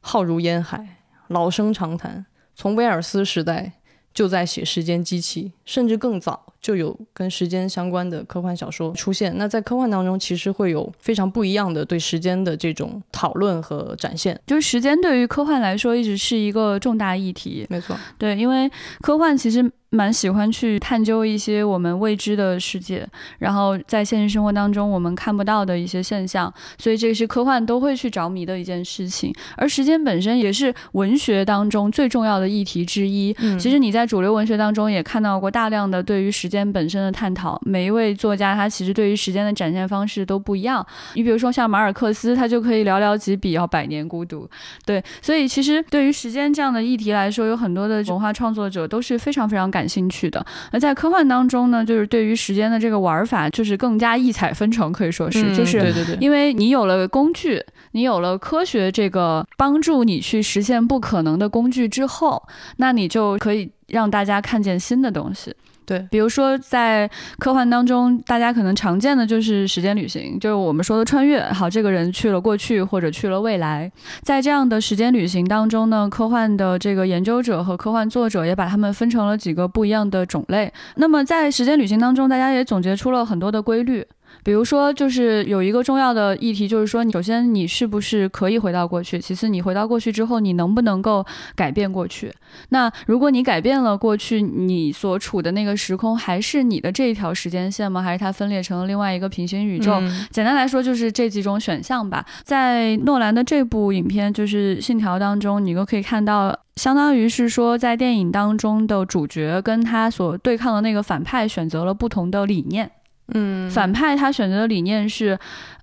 [0.01, 0.97] 浩如烟海、
[1.29, 2.25] 老生常谈，
[2.55, 3.75] 从威尔斯时代。
[4.13, 6.52] 就在写时间机器，甚至更早。
[6.63, 9.37] 就有跟时间相关的科幻小说出现。
[9.37, 14.41] 那在科幻当中，其实会有非常不一样的对时间的这种讨论和展现。
[14.47, 17.67] 就是时间对于科幻来说，一直是一个重大议题。
[17.69, 18.71] 没错，对，因为
[19.03, 19.71] 科幻其实。
[19.95, 23.07] 蛮喜欢去探究一些我们未知的世界，
[23.39, 29.31] 然后在现实生活当中我们看不到的一些现象，所以这是科幻都会去着迷的一件事情。
[29.55, 33.35] 而时间本身也是文学当中最重要的议题之一。
[33.61, 37.61] 其实你在主流文学当中也看到过大量的对于时间本身的探讨。
[37.65, 40.85] 每一位作家他其实对于时间的展现方式都不一样。
[41.15, 44.49] 你比如说像马尔克斯，他就可以寥寥几笔要百年孤独。
[44.85, 49.89] 对，所以其实对于时间这样的议题来说，有很多的文化创作者都是非常非常感。
[49.93, 62.43] 兴趣的，那在科幻当中呢，就是对于时间的这个玩法，就是更加异彩纷呈，可以说是，就是对对对，因为你有了工具，你有了科学这个帮助你去实现不可能的工具之后，
[62.77, 65.55] 那你就可以让大家看见新的东西。
[65.85, 71.43] 对，比如说在科幻当中，大家可能常见的就是时间旅行，就是我们说的穿越。
[71.43, 73.91] 好，这个人去了过去或者去了未来，
[74.23, 80.73] 在这样的时间旅行当中呢，科幻的这个研究者和科幻作者也把他们分成了几个不一样的种类。
[80.97, 84.07] 那么在时间旅行当中，大家也总结出了很多的规律。
[84.43, 89.19] 比如说，就是有一个重要的议题，就是说，首先你是不是可以回到过去？
[89.21, 91.25] 其次，你回到过去之后，你能不能够
[91.55, 92.33] 改变过去？
[92.71, 98.03] 那如果你改变了过去，你所处的那个时空还是你的这一条时间线吗？
[98.03, 100.03] 还是它分裂成了另外一个平行宇宙？
[100.31, 102.25] 简单来说，就是这几种选项吧。
[102.43, 112.91] 在诺兰的这部影片，就是《信条》当中，你都可以看到，相当于是说，在电影当中的主角跟他所对抗的那个反派选择了不同的理念。
[113.29, 115.39] 嗯，反派他选择的理念是，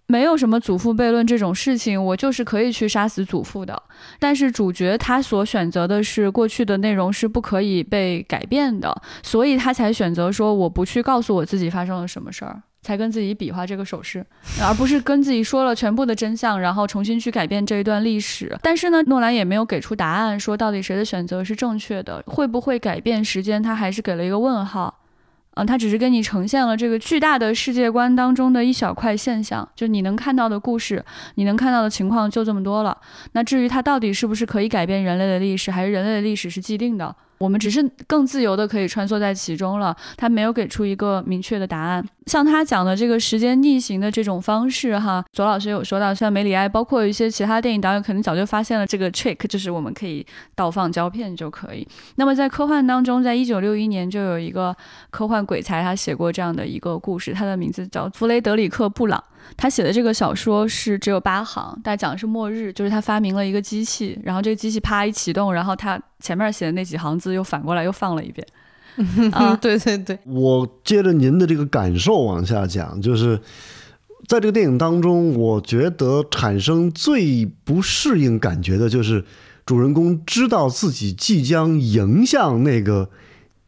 [0.07, 3.81] 没有什么祖父悖论这种事情，我就是可以去杀死祖父的。
[4.19, 14.25] 但是主角他所选择的是过去的内容是不可以被改变的，所以他才选择说我不去告诉我自己发生了什么事儿，才跟自己比划这个手势，
[14.61, 18.55] 而不是跟自己说了全部的真相，然后重新去改变这一段历史。
[18.61, 24.95] 但是呢，诺兰也没有给出答案，说到底谁的选择是正确的，会不会改变时间，他还是给了一个问号。
[25.55, 31.03] 嗯，它只是给你呈现了这个巨大的世界观当中的一小块现象，就你能看到的故事，
[31.35, 32.97] 你能看到的情况就这么多了。
[33.33, 37.15] 那至于它到底是不是可以改变人类的历史，还是人类的历史是既定的？
[37.39, 42.05] 我们只是更自由的可以穿梭在其中了，他没有给出一个明确的答案。
[42.25, 51.87] 像他讲的这个时间逆行的这种方式，哈，左老师有说到，像梅里埃，包括一些其他电影导演，可能早就发现了这个 trick，就是我们可以倒放胶片就可以。
[52.17, 54.75] 那么在科幻当中，在一九六一年就有一个
[55.09, 59.23] 科幻鬼才，他写过这样的一个故事，他的名字叫弗雷德里克·布朗。
[59.57, 68.45] 他写的这个小说是只有八行，但讲的是末日，就是他发明了一个机器，然后这个机器啪一启动，然后他前面写的那几行字又反过来又放了一遍。
[69.31, 73.37] 啊，对对对，我接着您的这个感受往下讲，就是
[74.27, 79.23] 在这个电影当中，我觉得产生最不适应感觉的就是
[79.65, 83.09] 主人公知道自己即将迎向那个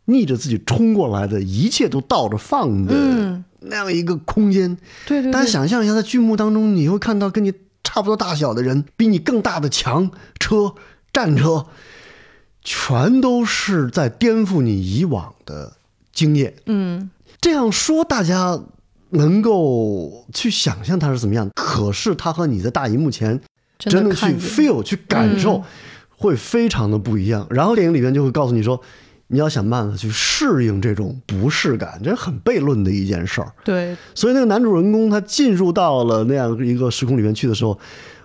[0.06, 3.42] 逆着自己冲过来的一切都倒着放的。
[3.62, 4.76] 那样一个空间，
[5.08, 5.32] 对对。
[5.32, 10.74] 大家想象一下，在剧目当中，你会看到跟你差不多大小的人，比你更大的墙、车、
[11.14, 11.68] 战车，
[12.64, 15.74] 全都是在颠覆你以往的
[16.12, 16.56] 经验。
[16.66, 18.60] 嗯，这样说大家
[19.12, 21.50] 能够去想象它是怎么样。
[21.56, 23.40] 可是它和你在大荧幕前
[23.78, 25.64] 真的去 feel、去感受，
[26.10, 27.46] 会非常的不一样。
[27.50, 28.82] 然后电影里面就会告诉你说。
[29.32, 33.50] 你要想办法去适应这种不适感，这是很悖论的一件事儿。
[33.64, 37.80] 对，所以那个男主人公他进入到了那样一个时空里面去的时候，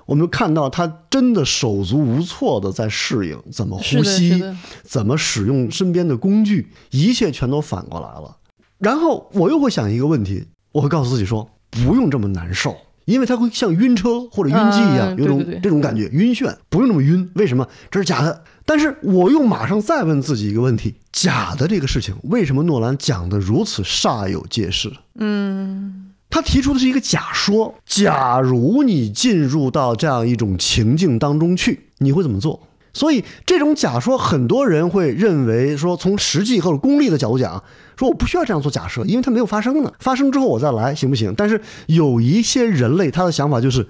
[0.04, 4.42] 我们看到他真的手足无措的在适应怎么呼吸，
[4.82, 8.36] 怎么使用身边的工具，一切全都反过来了。
[8.78, 12.76] 然后我又会想一个问题，我会告诉自己说，不用这么难受。
[13.06, 17.28] 因为它会像晕车或者晕机一样，有种这种感觉，晕眩，不用那么晕。
[17.36, 17.66] 为什么？
[17.90, 18.44] 这是假的。
[18.64, 24.92] 但是我又马上再问自己一个问题：假的这个事情，为什么诺兰讲的如此煞有介事？
[25.14, 27.76] 嗯，他提出的是一个假说。
[27.86, 32.60] 假如你进入到这样一种情境当中去，你会怎么做？
[32.92, 37.62] 所以这种假说，很多人会认为说，从实际或者功利的角度讲。
[37.96, 39.92] 说我不需要这样做假设，因为它没有发生呢。
[39.98, 41.34] 发生之后我再来行不行？
[41.36, 43.86] 但是有一些人类他的想法就是，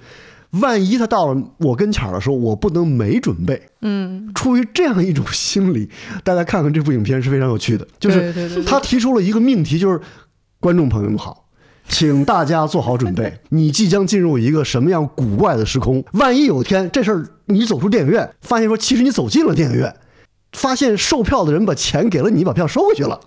[0.51, 3.61] 万一他到了我跟前儿的时候，我不能没准备。
[3.81, 5.89] 嗯，出于这样一种心理，
[6.23, 7.85] 大家看看这部影片是非常有趣的。
[7.99, 9.99] 就是他提出了一个命题，就是
[10.59, 11.45] 观众朋友们好，
[11.89, 16.03] 请大家做好准备，你即将进入一个什么样古怪的时空？
[16.13, 19.93] 万一有一天这事儿你走出电影院，发现说其实你走进了电影院，
[20.53, 23.19] 发现售票的人把钱给了你，把票收回去了。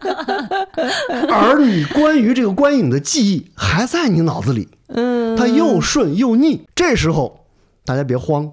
[1.30, 6.66] 而你关于这个观影的记忆还在你脑子里，嗯，它又顺又逆。
[6.74, 7.46] 这时候
[7.84, 8.52] 大家别慌，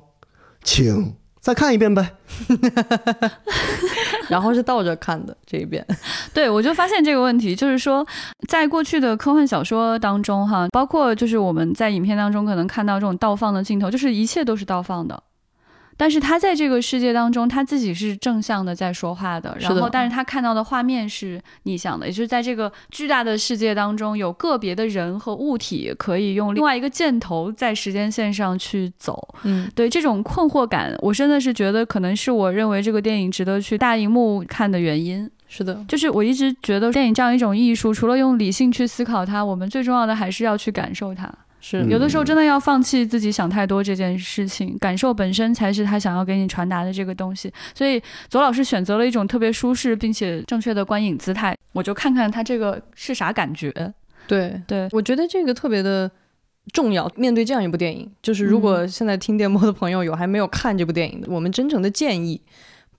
[0.64, 2.16] 请再看一遍呗。
[4.30, 5.86] 然后是倒着看的这一遍，
[6.34, 8.06] 对，我就发现这个问题，就是说，
[8.48, 15.22] 在过去的科幻小说当中，哈，包括就是我们在影片当中可能看到这种倒放的镜头，就是一切都是倒放的。
[15.96, 29.28] 但是他在这个世界当中，他自己是正向的在说话的，然后但是他看到的画面是逆向的，也就是在这个巨大的世界当中，有个别的人和物体可以用另外一个箭头在时间线上去走。
[29.44, 35.30] 嗯，对这种困惑感，我真的是觉得可能是我认为这个电影值得去大荧幕看的原因。
[35.48, 41.32] 是的，就是我一直觉得电影这样一种艺术，除了用理性去思考它，我们最重要的还是要去感受它。
[41.66, 47.50] 是嗯有的时候真的要放弃自己想太多这件事情，感受本身才是他想要给你传达的这个东西。
[47.74, 53.72] 所以左老师选择了一种特别舒适并且正确的观影姿态，我就看看他这个是啥感觉。
[54.28, 56.12] 对，对，我觉得这个特别的
[56.74, 57.10] 重要。
[57.16, 62.42] 面对这样一部电影，就是如果现在听电波的朋友有还没有看这部电影的，我们真诚的建议。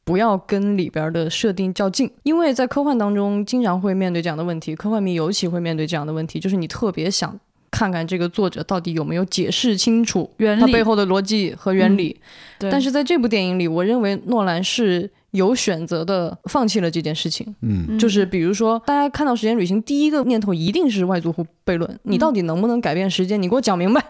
[0.07, 7.41] 不要跟里边的设定较劲，因为在科幻当中经常会面对这样的问题，科幻迷尤其会面对这样的问题，就是你特别想
[7.75, 12.17] 看看这个作者到底有没有解释清楚原理它背后的逻辑和原理。
[12.59, 17.55] 对，但是在这部电影里，我认为诺兰是有选择的放弃了这件事情。
[17.63, 23.43] 嗯嗯就是比如说，大家看到时间旅行，第一个念头一定是外族户悖论，你到底能不能改变时间？
[23.43, 24.03] 你给我讲明白。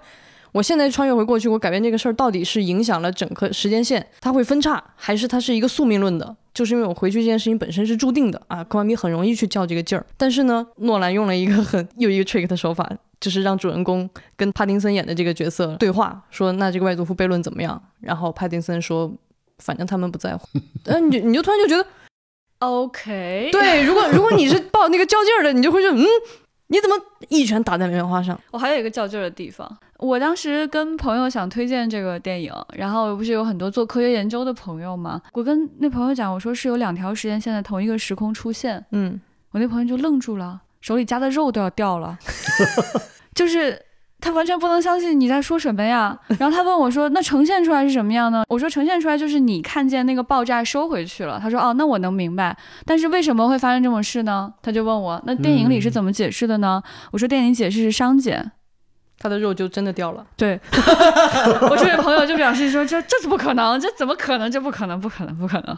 [0.53, 6.37] 我现在穿越回过去，我改变这个事儿，到底是影响了整个时间线，它会分叉，还是它是一个宿命论的？
[6.55, 10.07] 就是因为我回去这件事情本身是注定的啊，科幻迷很容易去较这个劲儿。
[10.17, 12.89] 但是呢，诺兰用了一个很又一个 trick 的手法，
[13.25, 14.07] 就是让主人公
[14.37, 17.83] 跟帕丁森演的这个角色对话，说那这个外祖父悖论怎么样？
[18.01, 19.11] 然后帕丁森说，
[19.61, 20.47] 反正他们不在乎。
[20.85, 21.89] 嗯、 你你就突然就觉得。
[22.59, 26.05] OK，对，如果如果你是抱那个较劲儿的，你就会觉得，嗯，
[26.67, 26.95] 你怎么
[27.31, 28.39] 一拳打在棉花上？
[28.51, 29.67] 我还有一个较劲儿的地方，
[29.99, 35.23] 我当时跟朋友想推荐这个电影，然后不是有很多做科学研究的朋友吗？
[35.33, 39.19] 我跟那朋友讲，我说是有两条时间线在同一个时空出现，嗯，
[39.53, 42.17] 我那朋友就愣住了，手里夹的肉都要掉了，
[43.35, 43.81] 就是
[44.21, 46.19] 他完全不能相信你在说什么呀。
[46.39, 58.53] 然后他问我说：“那呈现出来是什么样呢？”我说：“呈现出来就是你看见那个爆炸收回去了。”他说：“哦，那我能明白，但是为什么会发生这种事呢？”他就问我：“那电影里是怎么解释的呢？”我说：“电影解释是商减。”
[59.19, 60.27] 他的肉就真的掉了。
[60.37, 60.61] 对，
[61.71, 64.51] 我这位朋友就表示说：“这这是不可能，这怎么可能？
[64.51, 65.77] 这不可能，不可能，不可能。”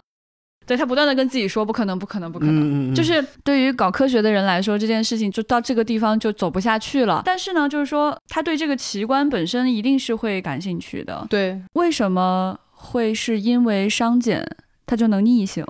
[0.67, 7.23] 对他不断的跟自己说：“不可能，不可能，不可能。”嗯嗯嗯，就是对于搞科学的人来说，这件事情就到这个地方就走不下去了。
[7.25, 11.27] 但是呢，就是说他对这个奇观本身一定是会感兴趣的。
[11.31, 14.45] 对，为什么会是因为商减
[14.85, 15.65] 它就能逆行？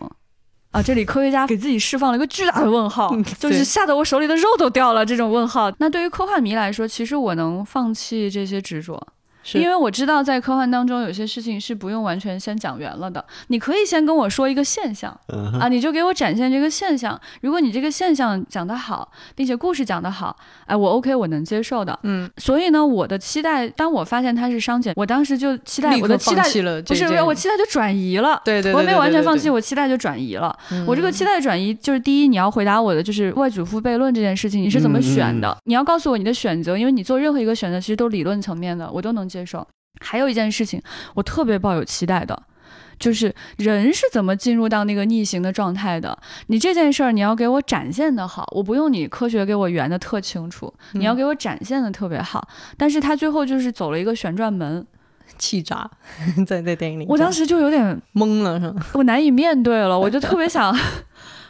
[0.73, 5.07] 啊，这里科学家给自己释放了一个巨大的问号嗯， 就是吓得我手里的肉都掉了。
[5.07, 9.16] 这种问号，那对于科幻迷来说，其实我能放弃这些执着，是
[9.55, 13.25] 因为我知道在科幻当中有些事情是不用完全先讲圆了的。
[13.49, 17.19] 你可以先跟我说一个现象，嗯啊，你就给我展现这个现象。
[17.43, 21.99] 如果你这个现象讲得好，并且故事讲得好，哎，我 OK，我能接受的。
[22.03, 28.41] 嗯，所以呢，我的期待，当我发现它是商检，我当时就期待我的期待不是我期待就转移了。
[28.45, 30.57] 对对对，我没有完全放弃，我期待就转移了。
[30.87, 35.57] 我这个期待转移就是第一，你要回答我的就是外祖父悖论这件事情，你是怎么选的？
[35.65, 39.67] 你要告诉我你的选择，因为你做任何一个选择其实都理论层面的，我都能接受。
[40.01, 40.81] 还有一件事情，
[41.15, 42.41] 我特别抱有期待的。
[42.99, 46.19] 就是人是怎么进入到那个逆行的状态的？
[46.47, 52.49] 你这件事儿你要给我展现的好，我不用你科学给我圆的特清楚，嗯你要给我展现的特别好。
[52.79, 54.87] 但是他最后就是走了一个旋转门，
[55.37, 55.91] 气炸，
[56.47, 58.87] 在在电影里，我当时就有点懵了，是吗？
[58.95, 60.75] 我难以面对了，我就特别想，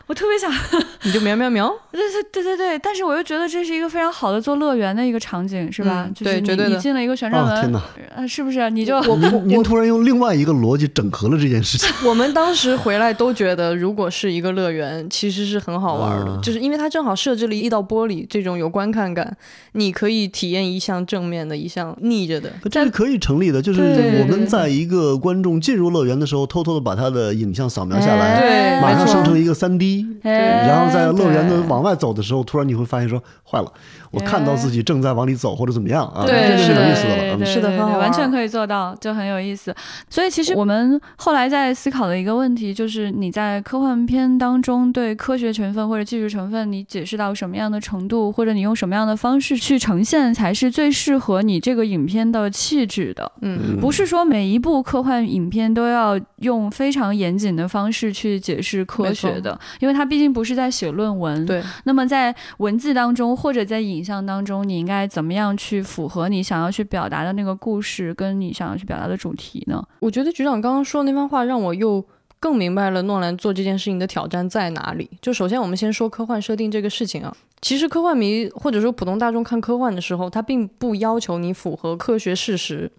[0.07, 0.53] 我特别想，
[1.03, 6.05] 你就喵喵喵，对对对对对，但是我又觉得这是一个非常好的做乐园的一个场景，是吧？
[6.07, 7.83] 嗯就是你对绝对你进了一个旋转门，啊天哪！
[8.15, 8.71] 呃，是不是？
[8.71, 19.37] 你就我您您突然用另外一个逻辑整合了这件事情，我们当时回来都觉得，如果是一个乐园，其实是很好玩的，啊就是因为它正好设置了一道玻璃，这种有观看感，
[19.73, 22.53] 你可以体验一项正面的，一项逆着的。
[22.71, 23.61] 这是可以成立的。
[23.61, 23.81] 就是
[24.21, 33.73] 我们在一个观众进入乐园的时候，偷偷的把他的影像扫描下来，对马上生成一个三 D，哎然后在乐园的往外走的时候，突然你会发现说坏了，
[34.11, 39.75] 我看到自己正在往里走或者怎么样啊，对是是的有意思的是的很好完全可以做到，就很有意思。
[40.09, 53.31] 所以其实我们后来在思考的一个问题，就是你在科幻片当中对科学成分或者技术成分，你解释到什么样的程度，或者你用什么样的方式去呈现，才是最适合你这个影片的气质的。
[53.43, 61.47] 嗯，不是说每一部科幻影片都要用非常严谨的方式去解释科学的，因因为他毕竟不是在写论文。
[61.47, 69.81] 对，那么在文字当中或者在影像当中，你应该怎么样去符合你想要去表达的那个故事，跟你想要去表达的主题呢？
[70.01, 72.05] 我觉得局长刚刚说的那番话让我又
[72.41, 75.09] 更明白了诺兰做这件事情的挑战在哪里。
[75.23, 82.91] 就首先我们先说科幻设定这个事情啊，其实科幻迷或者说普通大众看科幻的时候，他并不要求你符合科学事实，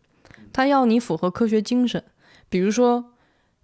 [0.54, 2.02] 他要你符合科学精神。
[2.48, 3.04] 比如说，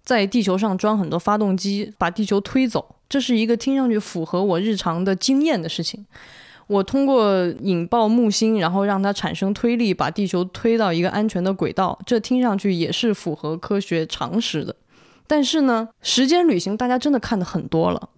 [0.04, 6.04] 在地球上装很多发动机，把地球推走，这是一个听上去符合我日常的经验的事情。
[6.66, 14.74] 我通过引爆木星，然后让它产生推力，把地球推到一个安全的轨道，这听上去也是符合科学常识的。
[15.26, 18.08] 但是呢，时间旅行大家真的看的很多了，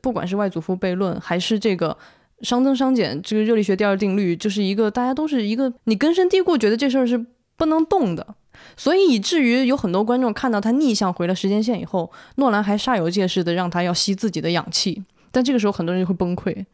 [0.00, 1.96] 不管是外祖父悖论，还是这个
[2.42, 7.24] 熵增熵减这个热力学第二定律，就是一个大家都是一个你根深蒂固觉得这事儿是
[7.56, 8.34] 不能动的。
[8.76, 16.64] 所以以至于有很多观众看到他逆向回了时间线以后，诺兰还煞有介事的让他要吸自己的氧气，但这个时候很多人就会崩溃。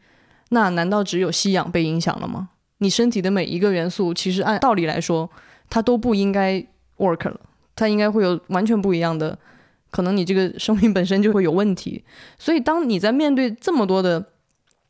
[0.51, 2.51] 那难道只有吸氧被影响了吗？
[2.79, 5.29] 你身体的每一个元素，其实按道理来说，
[5.69, 6.65] 它都不应该
[6.97, 7.41] work 了，
[7.77, 9.37] 它应该会有完全不一样的，
[9.91, 12.03] 可能你这个生命本身就会有问题。
[12.39, 14.25] 所以当你在面对这么多的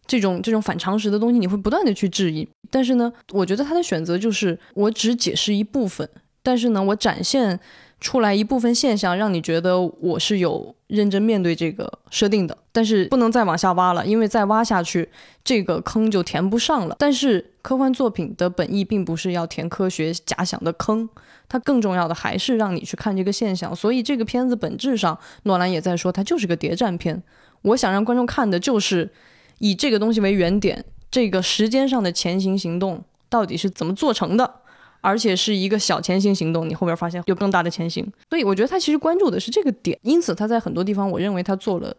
[0.06, 2.48] 这种这种反常识的东西，你会不断的去质疑。
[2.70, 6.08] 但是呢，我觉得他的选择就是我只解释一部分。
[6.48, 7.60] 但是呢，我展现
[8.00, 12.56] 出来一部分现象，让你觉得我是有认真面对这个设定的。
[12.72, 15.10] 但是不能再往下挖了，因为再挖下去，
[15.44, 16.96] 这个坑就填不上了。
[16.98, 21.06] 但是科幻作品的本意并不是要填科学假想的坑，
[21.50, 23.76] 它更重要的还是让你去看这个现象。
[23.76, 27.22] 所以这个片子本质上，诺兰也在说，它就是个谍战片。
[27.60, 29.10] 我想让观众看的就是
[29.58, 34.62] 以这个东西为原点，这个时间上的前行行动到底是怎么做成的。
[35.00, 41.96] 而且是一个小前行行动，你后边发现有更大的前行，所以我觉得他其实关注的是这个点，因此他在很多地方，我认为他做了，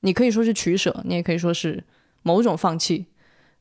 [0.00, 1.82] 你可以说是取舍，你也可以说是
[2.22, 3.06] 某种放弃，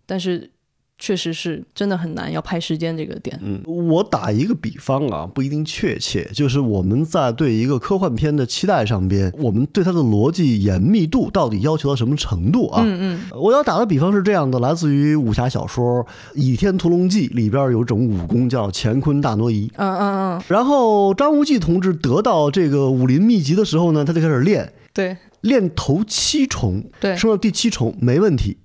[0.06, 0.52] 但是。
[1.00, 3.40] 确实是真的很难，要拍时间这个点。
[3.44, 12.82] 嗯，我打一个比方啊，不一定确切，就是我们在对一个科幻片的期待上边，我们对它的逻辑严密度到底要求到什么程度啊？
[12.84, 13.40] 嗯嗯。
[13.40, 19.72] 我要打的比方是这样的，来自于武侠小说《倚天屠龙记》里边有种武功叫乾坤大挪移。
[19.76, 20.42] 嗯嗯嗯。
[20.48, 24.74] 然后张无忌同志得到这个武林秘籍的时候呢，他就开始练。
[24.94, 25.16] 对。
[25.42, 26.84] 练头七重。
[27.00, 27.16] 对。
[27.16, 28.58] 升到第七重没问题。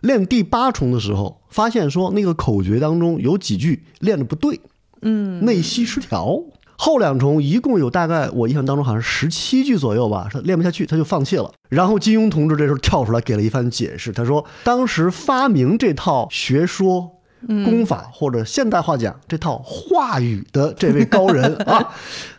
[0.00, 4.60] 练第八重的时候，发现说那个口诀当中有几句练的不对，
[5.02, 6.42] 嗯，内息失调。
[6.76, 11.52] 后两重一共有大概我印象当中好像十七句左右吧，他练不下去，他就放弃了。
[11.68, 17.10] 然后金庸同志这时候跳出来给了一番解释，他说当时发明这套学说、
[17.46, 21.92] 功法或者现代化讲这套话语的这位高人 啊，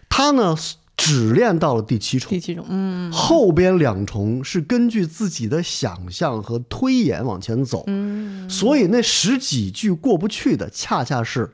[0.10, 0.56] 他呢。
[1.04, 11.52] 只练到了第七重，第七重，嗯，后边两重是根据自己的想象和推演往前走，嗯，所以那十几句过不去的，恰恰是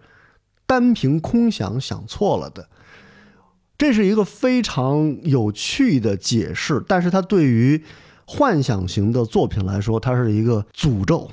[0.66, 2.68] 单凭空想想错了的。
[3.78, 7.82] 这是一个非常有趣的解释，但是它对于
[8.26, 11.32] 幻想型的作品来说，它是一个诅咒。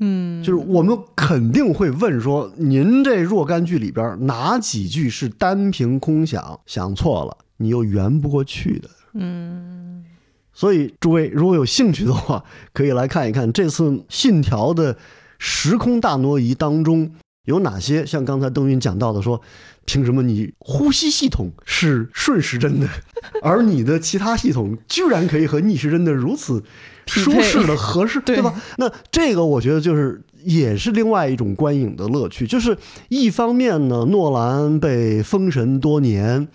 [0.00, 7.38] 嗯，就是我们肯定会问说，您这若干句里边哪几句是单凭空想想错了？
[7.64, 10.04] 你又圆不过去的，嗯，
[10.52, 12.44] 所以诸位如果有兴趣的话，
[12.74, 14.96] 可以来看一看这次《信条》的
[15.38, 17.10] 时空大挪移当中
[17.46, 19.40] 有哪些，像刚才邓云讲到的，说
[19.86, 22.88] 凭什么你呼吸系统是顺时针的，
[23.42, 26.62] 而你的其他系统居然可以和逆时针的如此
[27.06, 28.54] 舒适的合适，对吧？
[28.78, 32.76] 那这个我觉得就是也是另外一种观影的乐趣，就是
[33.08, 36.48] 一方面呢，诺兰被封神多年。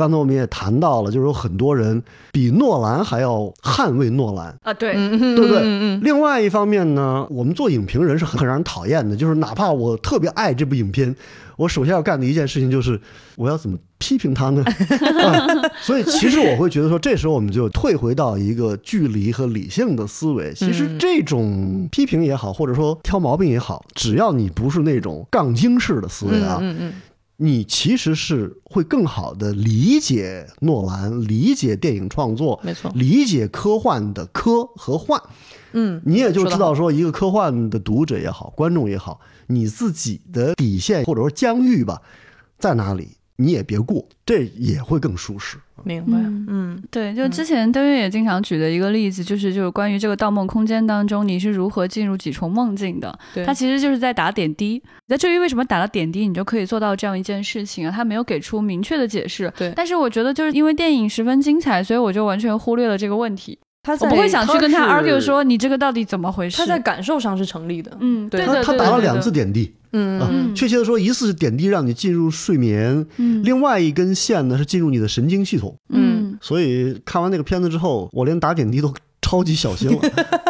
[0.00, 5.96] 刚才我们也谈到了，就是有很多人比诺兰还要捍卫诺兰啊，对，对不对？
[5.98, 11.14] 另外一方面呢，我们做影评人是很让人讨厌的，就是哪怕我特别爱这部影片，
[11.56, 12.98] 我首先要干的一件事情就是
[13.36, 14.64] 我要怎么批评他呢？
[15.82, 20.52] 所以其实我会觉得说，这时候我们就退回到一个距离和理性的思维。
[20.54, 26.58] 其实这种批评也好，或者说挑毛病也好，只要你不是那种杠精式的思维啊。
[26.62, 26.92] 嗯嗯。
[27.42, 35.18] 你其实是会更好的理解诺兰，理解电影创作，没错，理解科幻的科和幻，
[35.72, 42.02] 嗯，你也就知道说，一个科幻的读者也好，观众也好，你自己的底线或者说疆域吧，
[42.58, 43.16] 在哪里？
[43.40, 45.56] 你也别过，这也会更舒适。
[45.82, 53.18] 明白，嗯，对，就之前登月也经常举的一个例子，就是就是关于这个《盗梦空间》当中，你是如何进入几重梦境的？
[53.34, 54.82] 对，它其实就是在打点滴。
[55.06, 57.90] 那至于为什么打了点滴，你就可以做到这样一件事情啊？
[57.90, 59.50] 他没有给出明确的解释。
[59.56, 63.58] 对，但是我觉得就是因为电影十分精彩，所以我就完全忽略了这个问题。
[63.82, 66.58] 他我不会想去跟他 argue 说你这个到底怎么回事。
[66.58, 67.90] 他在感受上是成立的。
[68.00, 75.74] 嗯，对他对的，他打了两次点滴，嗯啊嗯确切的说，一次是点滴让你进入睡眠，嗯另外一根线呢是进入你的神经系统。
[75.88, 79.98] 嗯，所以看完那个片子之后，我连打点滴都超级小心了。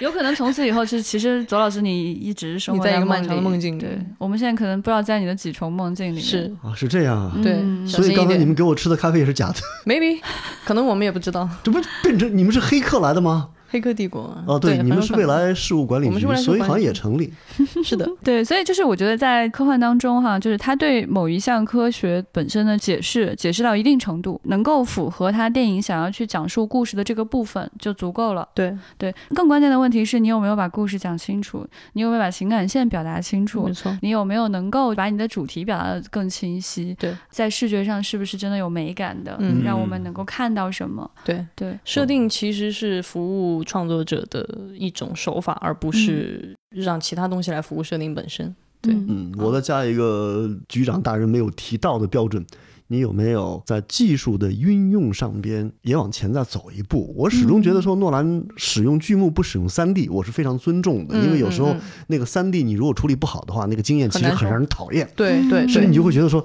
[0.04, 3.80] 有可能从此以后是其实左老师你一直生活你在一个漫长的梦境里。
[3.80, 6.22] 对，我们现在可能不知道在你的几重梦境里面。
[6.22, 6.52] 是。
[6.62, 7.32] 啊，是这样啊。
[7.42, 10.20] 对所以刚才你们给我吃的咖啡也是假的，maybe，
[10.64, 11.48] 可能我们也不知道。
[11.62, 13.50] 这不变成你们是黑客来的吗？
[13.70, 17.32] 黑客帝国啊，哦，对，很你们有可能是未来事务管理局我们是未来，事务所以好像也成立。
[17.84, 28.48] 是的， 对，所以就是我觉得在科幻当中哈，就是他对某一项科学本身的解释，解释到一定程度，能够符合他电影想要去讲述故事的这个部分就足够了。
[28.54, 36.94] 对，对，更关键的问题是你有没有把故事讲清楚，你有没有把情感线表达清楚没，错，你有没有能够把你的主题表达的更清晰？
[36.98, 41.08] 对，在视觉上是不是真的有美感的，嗯让我们能够看到什么？
[41.24, 41.46] 对。
[41.54, 44.46] 对，设定其实是服务创作者的
[44.76, 48.54] 一种手法，而不是让其他东西来服务设定本身。
[48.80, 52.44] 对嗯嗯，我再加一个局长大人没有提到的标准。
[52.92, 57.14] 你有没有在技术的运用上边也往前再走一步？
[57.16, 61.72] 我始终觉得说诺兰使用剧目不使用三 D，我是非常尊重的，因为有时候
[62.08, 65.08] 那个三 D 你如果处理不好的话，那个经验其实很让人讨厌。
[65.14, 66.44] 对对甚至你就会觉得说，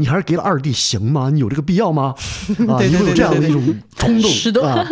[0.00, 1.28] 你还是给了二弟行吗？
[1.30, 2.14] 你有这个必要吗？
[2.66, 3.62] 啊，你会有这样的一种
[3.96, 4.84] 冲动，是的啊。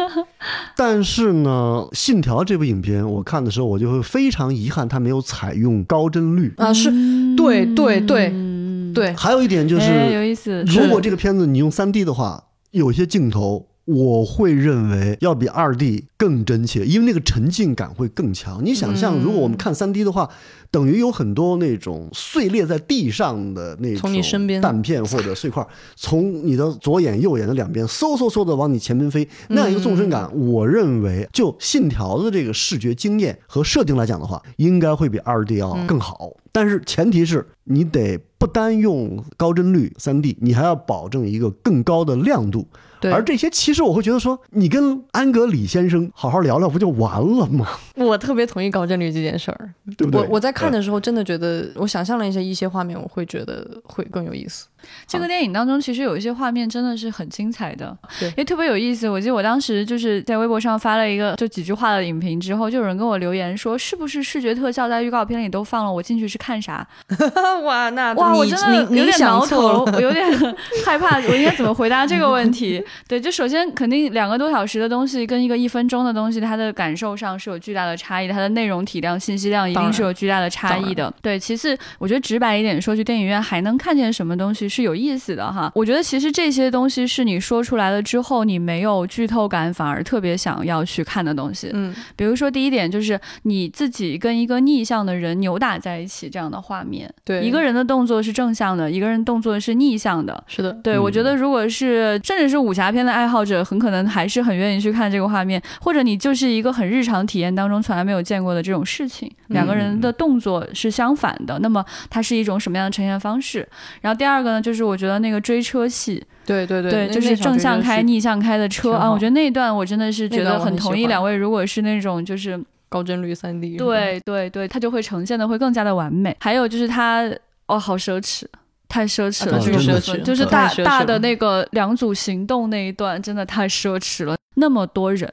[0.76, 6.52] 但是呢，《信条》这部影片我看的时候，我就会非常遗憾，它没有采用高帧率。
[6.58, 6.90] 啊，是，
[7.34, 10.62] 对对对嗯，对，还有一点就哎有是，意思。
[10.66, 13.66] 如果这个片子你用三 D 的话，有些镜头。
[13.88, 18.62] 我会认为要比二 D 更真切，因为那个沉浸感会更强。
[18.62, 20.28] 你想象，嗯如果我们看三 D 的话，
[20.70, 24.12] 等于有很多那种碎裂在地上的那种
[24.60, 25.66] 弹片或者碎块，
[25.96, 36.32] 从你的左眼、右眼的两边嗖嗖嗖的往你前面飞，那样一个纵深感，我认为就信条的这个视觉经验和设定来讲的话，应该会比二 D 要更好。
[36.52, 42.68] 但是前提是你得不单用高帧率三 D，你还要保证一个更高的亮度。
[43.00, 47.68] 对而这些其实我会觉得说，你跟安格里先生好好聊聊，不就完了吗？
[47.94, 49.74] 我特别同意高振率这件事儿。
[49.96, 50.20] 对不对？
[50.20, 54.66] 我我在看的时候，真的觉得，我想象了一些一些画面，我会觉得会更有意思。
[55.06, 59.08] 这个电影当中，其实有一些画面真的是很精彩的，对也特别有意思。
[59.08, 65.92] 我记得我当时就是在微博上发了一个就几句话的影评之后，就有人跟我留言说，是不是视觉特效在预告片里都放了？
[65.92, 66.86] 我进去是看啥？
[67.64, 70.26] 哇，那哇，我真的有点挠头，我有点
[70.84, 72.82] 害怕，我应该怎么回答这个问题？
[73.08, 81.12] 对，就首先肯定两个多小时的东西跟一个一分钟的东西，它的感受上是有巨大的差异，它的内容体量、信息量一定是有巨大的差异的。
[81.22, 85.70] 对，其次，我觉得直白一点说，去电影院还能看见什么东西是有意思的哈。
[85.74, 91.70] 我觉得其实这些东西是你说出来了之后，你没有剧透感，反而特别想要去看的东西。
[91.72, 100.44] 嗯，比如说第一点就是你自己跟一个逆向的人扭打在一起这样的画面，对，一个人的动作是正向的，一个人动作是逆向的。
[100.46, 113.66] 是的，对，嗯我觉得如果是甚至是武侠片的爱好者，很可能还是很愿意去看这个画面，或者你就是一个很日常体验当中从来没有见过的这种事情，两个人的动作是相反的，那么它是一种什么样的呈现方式？
[114.00, 126.36] 然后第二个呢，就是我觉得那个追车戏，对对对那就是正向开、逆向开的车啊，我觉得那一段我真的是觉得很同意两位，如果是那种就是高帧率三 D，对对对，它就会呈现的会更加的完美。
[126.40, 127.30] 还有就是它，
[127.66, 128.44] 哦，好奢侈。
[128.90, 134.34] 太奢侈了，啊这个真的部分是就是大大的那个两组行动那一段，真的太奢侈了。
[134.54, 135.30] 那么多人，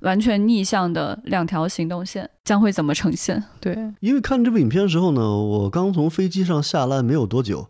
[0.00, 3.44] 完全逆向的两条行动线，将会怎么呈现？
[3.60, 7.68] 对，因为看这部影片的时候呢，我刚从飞机上下来没有多久，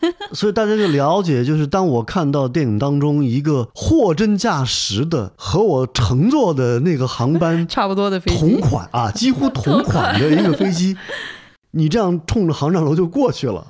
[0.32, 10.96] 所以大家就了解，就是当我看到电影当中一个货真价实的和我乘坐的那个航班 差不多的飞同，款啊，几乎同款的一个飞机，
[11.72, 13.66] 你这样冲着航站楼就过去了。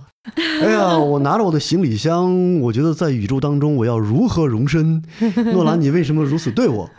[0.61, 5.01] 哎呀，我拿着我的行李箱，我觉得在宇宙当中我要如何容身？
[5.53, 6.91] 诺兰，你为什么如此对我？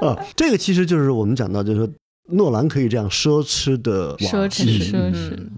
[0.00, 1.88] 啊，这个其实就是我们讲到，就是说
[2.30, 4.64] 诺兰可以这样奢侈的往奢侈
[4.94, 5.50] 嗯奢侈嗯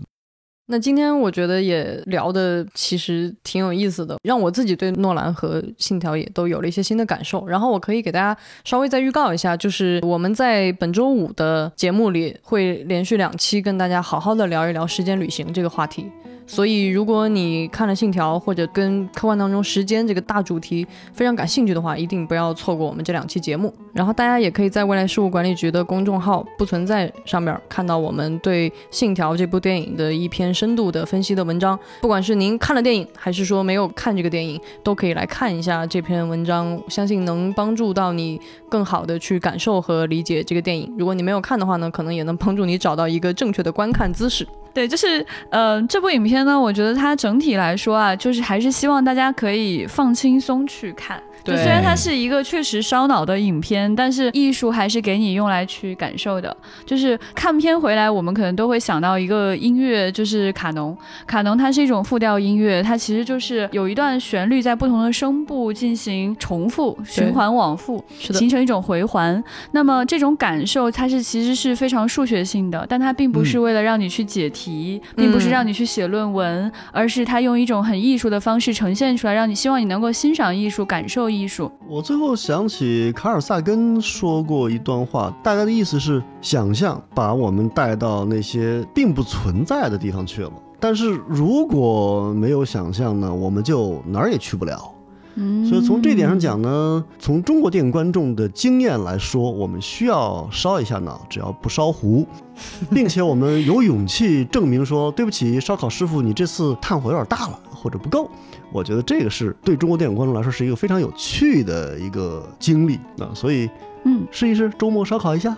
[0.67, 7.47] 那今天我觉得也聊的其实挺有意思的，让我自己对诺兰和信条也都有了一些新的感受。
[7.47, 8.35] 然后我可以给大家
[8.65, 16.11] 稍微再预告一下，就是我们在本周五的节目里会连续两期跟大家好好的聊一聊时间旅行这个话题。
[16.47, 23.73] 所以，如果你看了《信条》或者跟科幻当中时间这个大主题非常感兴趣的话，一定不要错过我们这两期节目。
[23.95, 31.79] 然后，大家也可以在未来事务管理局的公众号“不存在”上面看到我们对《信条》这部电影的一篇深度的分析的文章。
[32.01, 40.95] 不管是您看了电影，还是说没有看这个电影，都可以来看一下这篇文章，相信能帮助到你更好的去感受和理解这个电影。
[40.97, 44.47] 如果你没有看的话呢，可能也能帮助你找到一个正确的观看姿势。
[44.73, 51.23] 对，就是呃，这部影片呢，我觉得它整体来说啊，就是还是希望大家可以放轻松去看。
[51.45, 56.57] 就虽然它是一个确实烧脑的影片，但是艺术还是给你用来去感受的。
[56.87, 60.97] 就是看片回来，我们可能都会想到一个音乐，就是卡农。
[61.27, 69.43] 卡农它是一种复调音乐，它其实就是有一段旋律在不同的声部进行重复、循环往复，形成一种回环。
[69.73, 81.71] 那么这种感受，它是其实是非常数学性的，但它并不是为了让你去解题，并不是让你去写论文，而是它用一种很艺术的方式呈现出来，让你希望你能够欣赏艺术、感受艺术。
[81.89, 90.53] 我最后想起卡尔萨根说过一段话，大概的意思是想象把我们带到那些并不存在的地方去了。
[90.81, 94.91] 但是如果没有想象呢，我们就哪儿也去不了。
[95.37, 102.25] 嗯所以从这点上讲呢，从中国电影观众的经验来说，我们需要烧一下脑，只要不烧糊，
[102.95, 108.29] 并且我们有勇气证明说，对不起，烧烤师傅，你这次炭火有点大了，或者不够。
[108.73, 113.69] 我觉得这个是对中国电影观众来说是一个非常有趣的一个经历啊，所以
[114.05, 115.55] 嗯，试一试周末烧烤一下。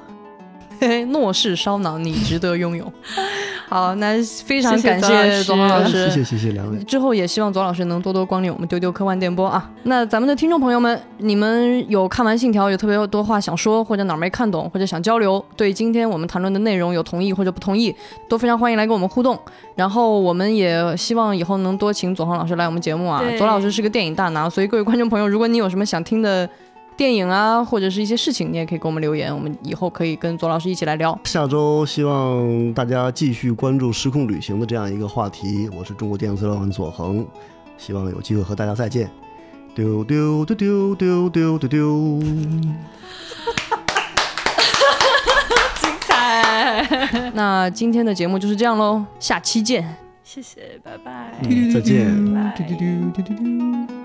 [0.80, 2.92] 嘿嘿，诺氏烧脑，你值得拥有。
[3.68, 6.78] 好，那非常感左老师谢左航老师，谢谢谢谢两位。
[6.84, 9.68] 之后也希望左老师能多多光临我们丢丢科幻电波啊。
[9.82, 17.94] 那咱们的听众朋友们，你们有看完《信条》有特别多话想说，或者哪儿没看懂，或者想交流，对今天我们谈论的内容有同意或者不同意，
[18.28, 19.36] 都非常欢迎来跟我们互动。
[19.74, 23.20] 然后我们也希望以后能多请左航老师来我们节目啊。
[23.36, 26.48] 左老师是个电影大拿，所以各位观众朋友，如果你有什么想听的
[26.96, 31.18] 电影啊，或者是一些事情，你也可以给我们留言，我们以后可以跟左老师一起来聊。
[31.24, 35.68] 下周希望大家继续关注失控旅行的这样一个话题。
[35.76, 37.26] 我是中国电影资料馆左恒，
[37.76, 39.10] 希望有机会和大家再见。
[39.74, 42.20] 丢丢丢丢丢丢丢丢。
[45.82, 49.96] 精彩，那今天的节目就是这样喽，下期见。
[50.24, 51.34] 谢谢，拜拜。
[51.42, 52.34] 嗯再见。
[52.34, 53.95] 拜嘟嘟嘟嘟嘟嘟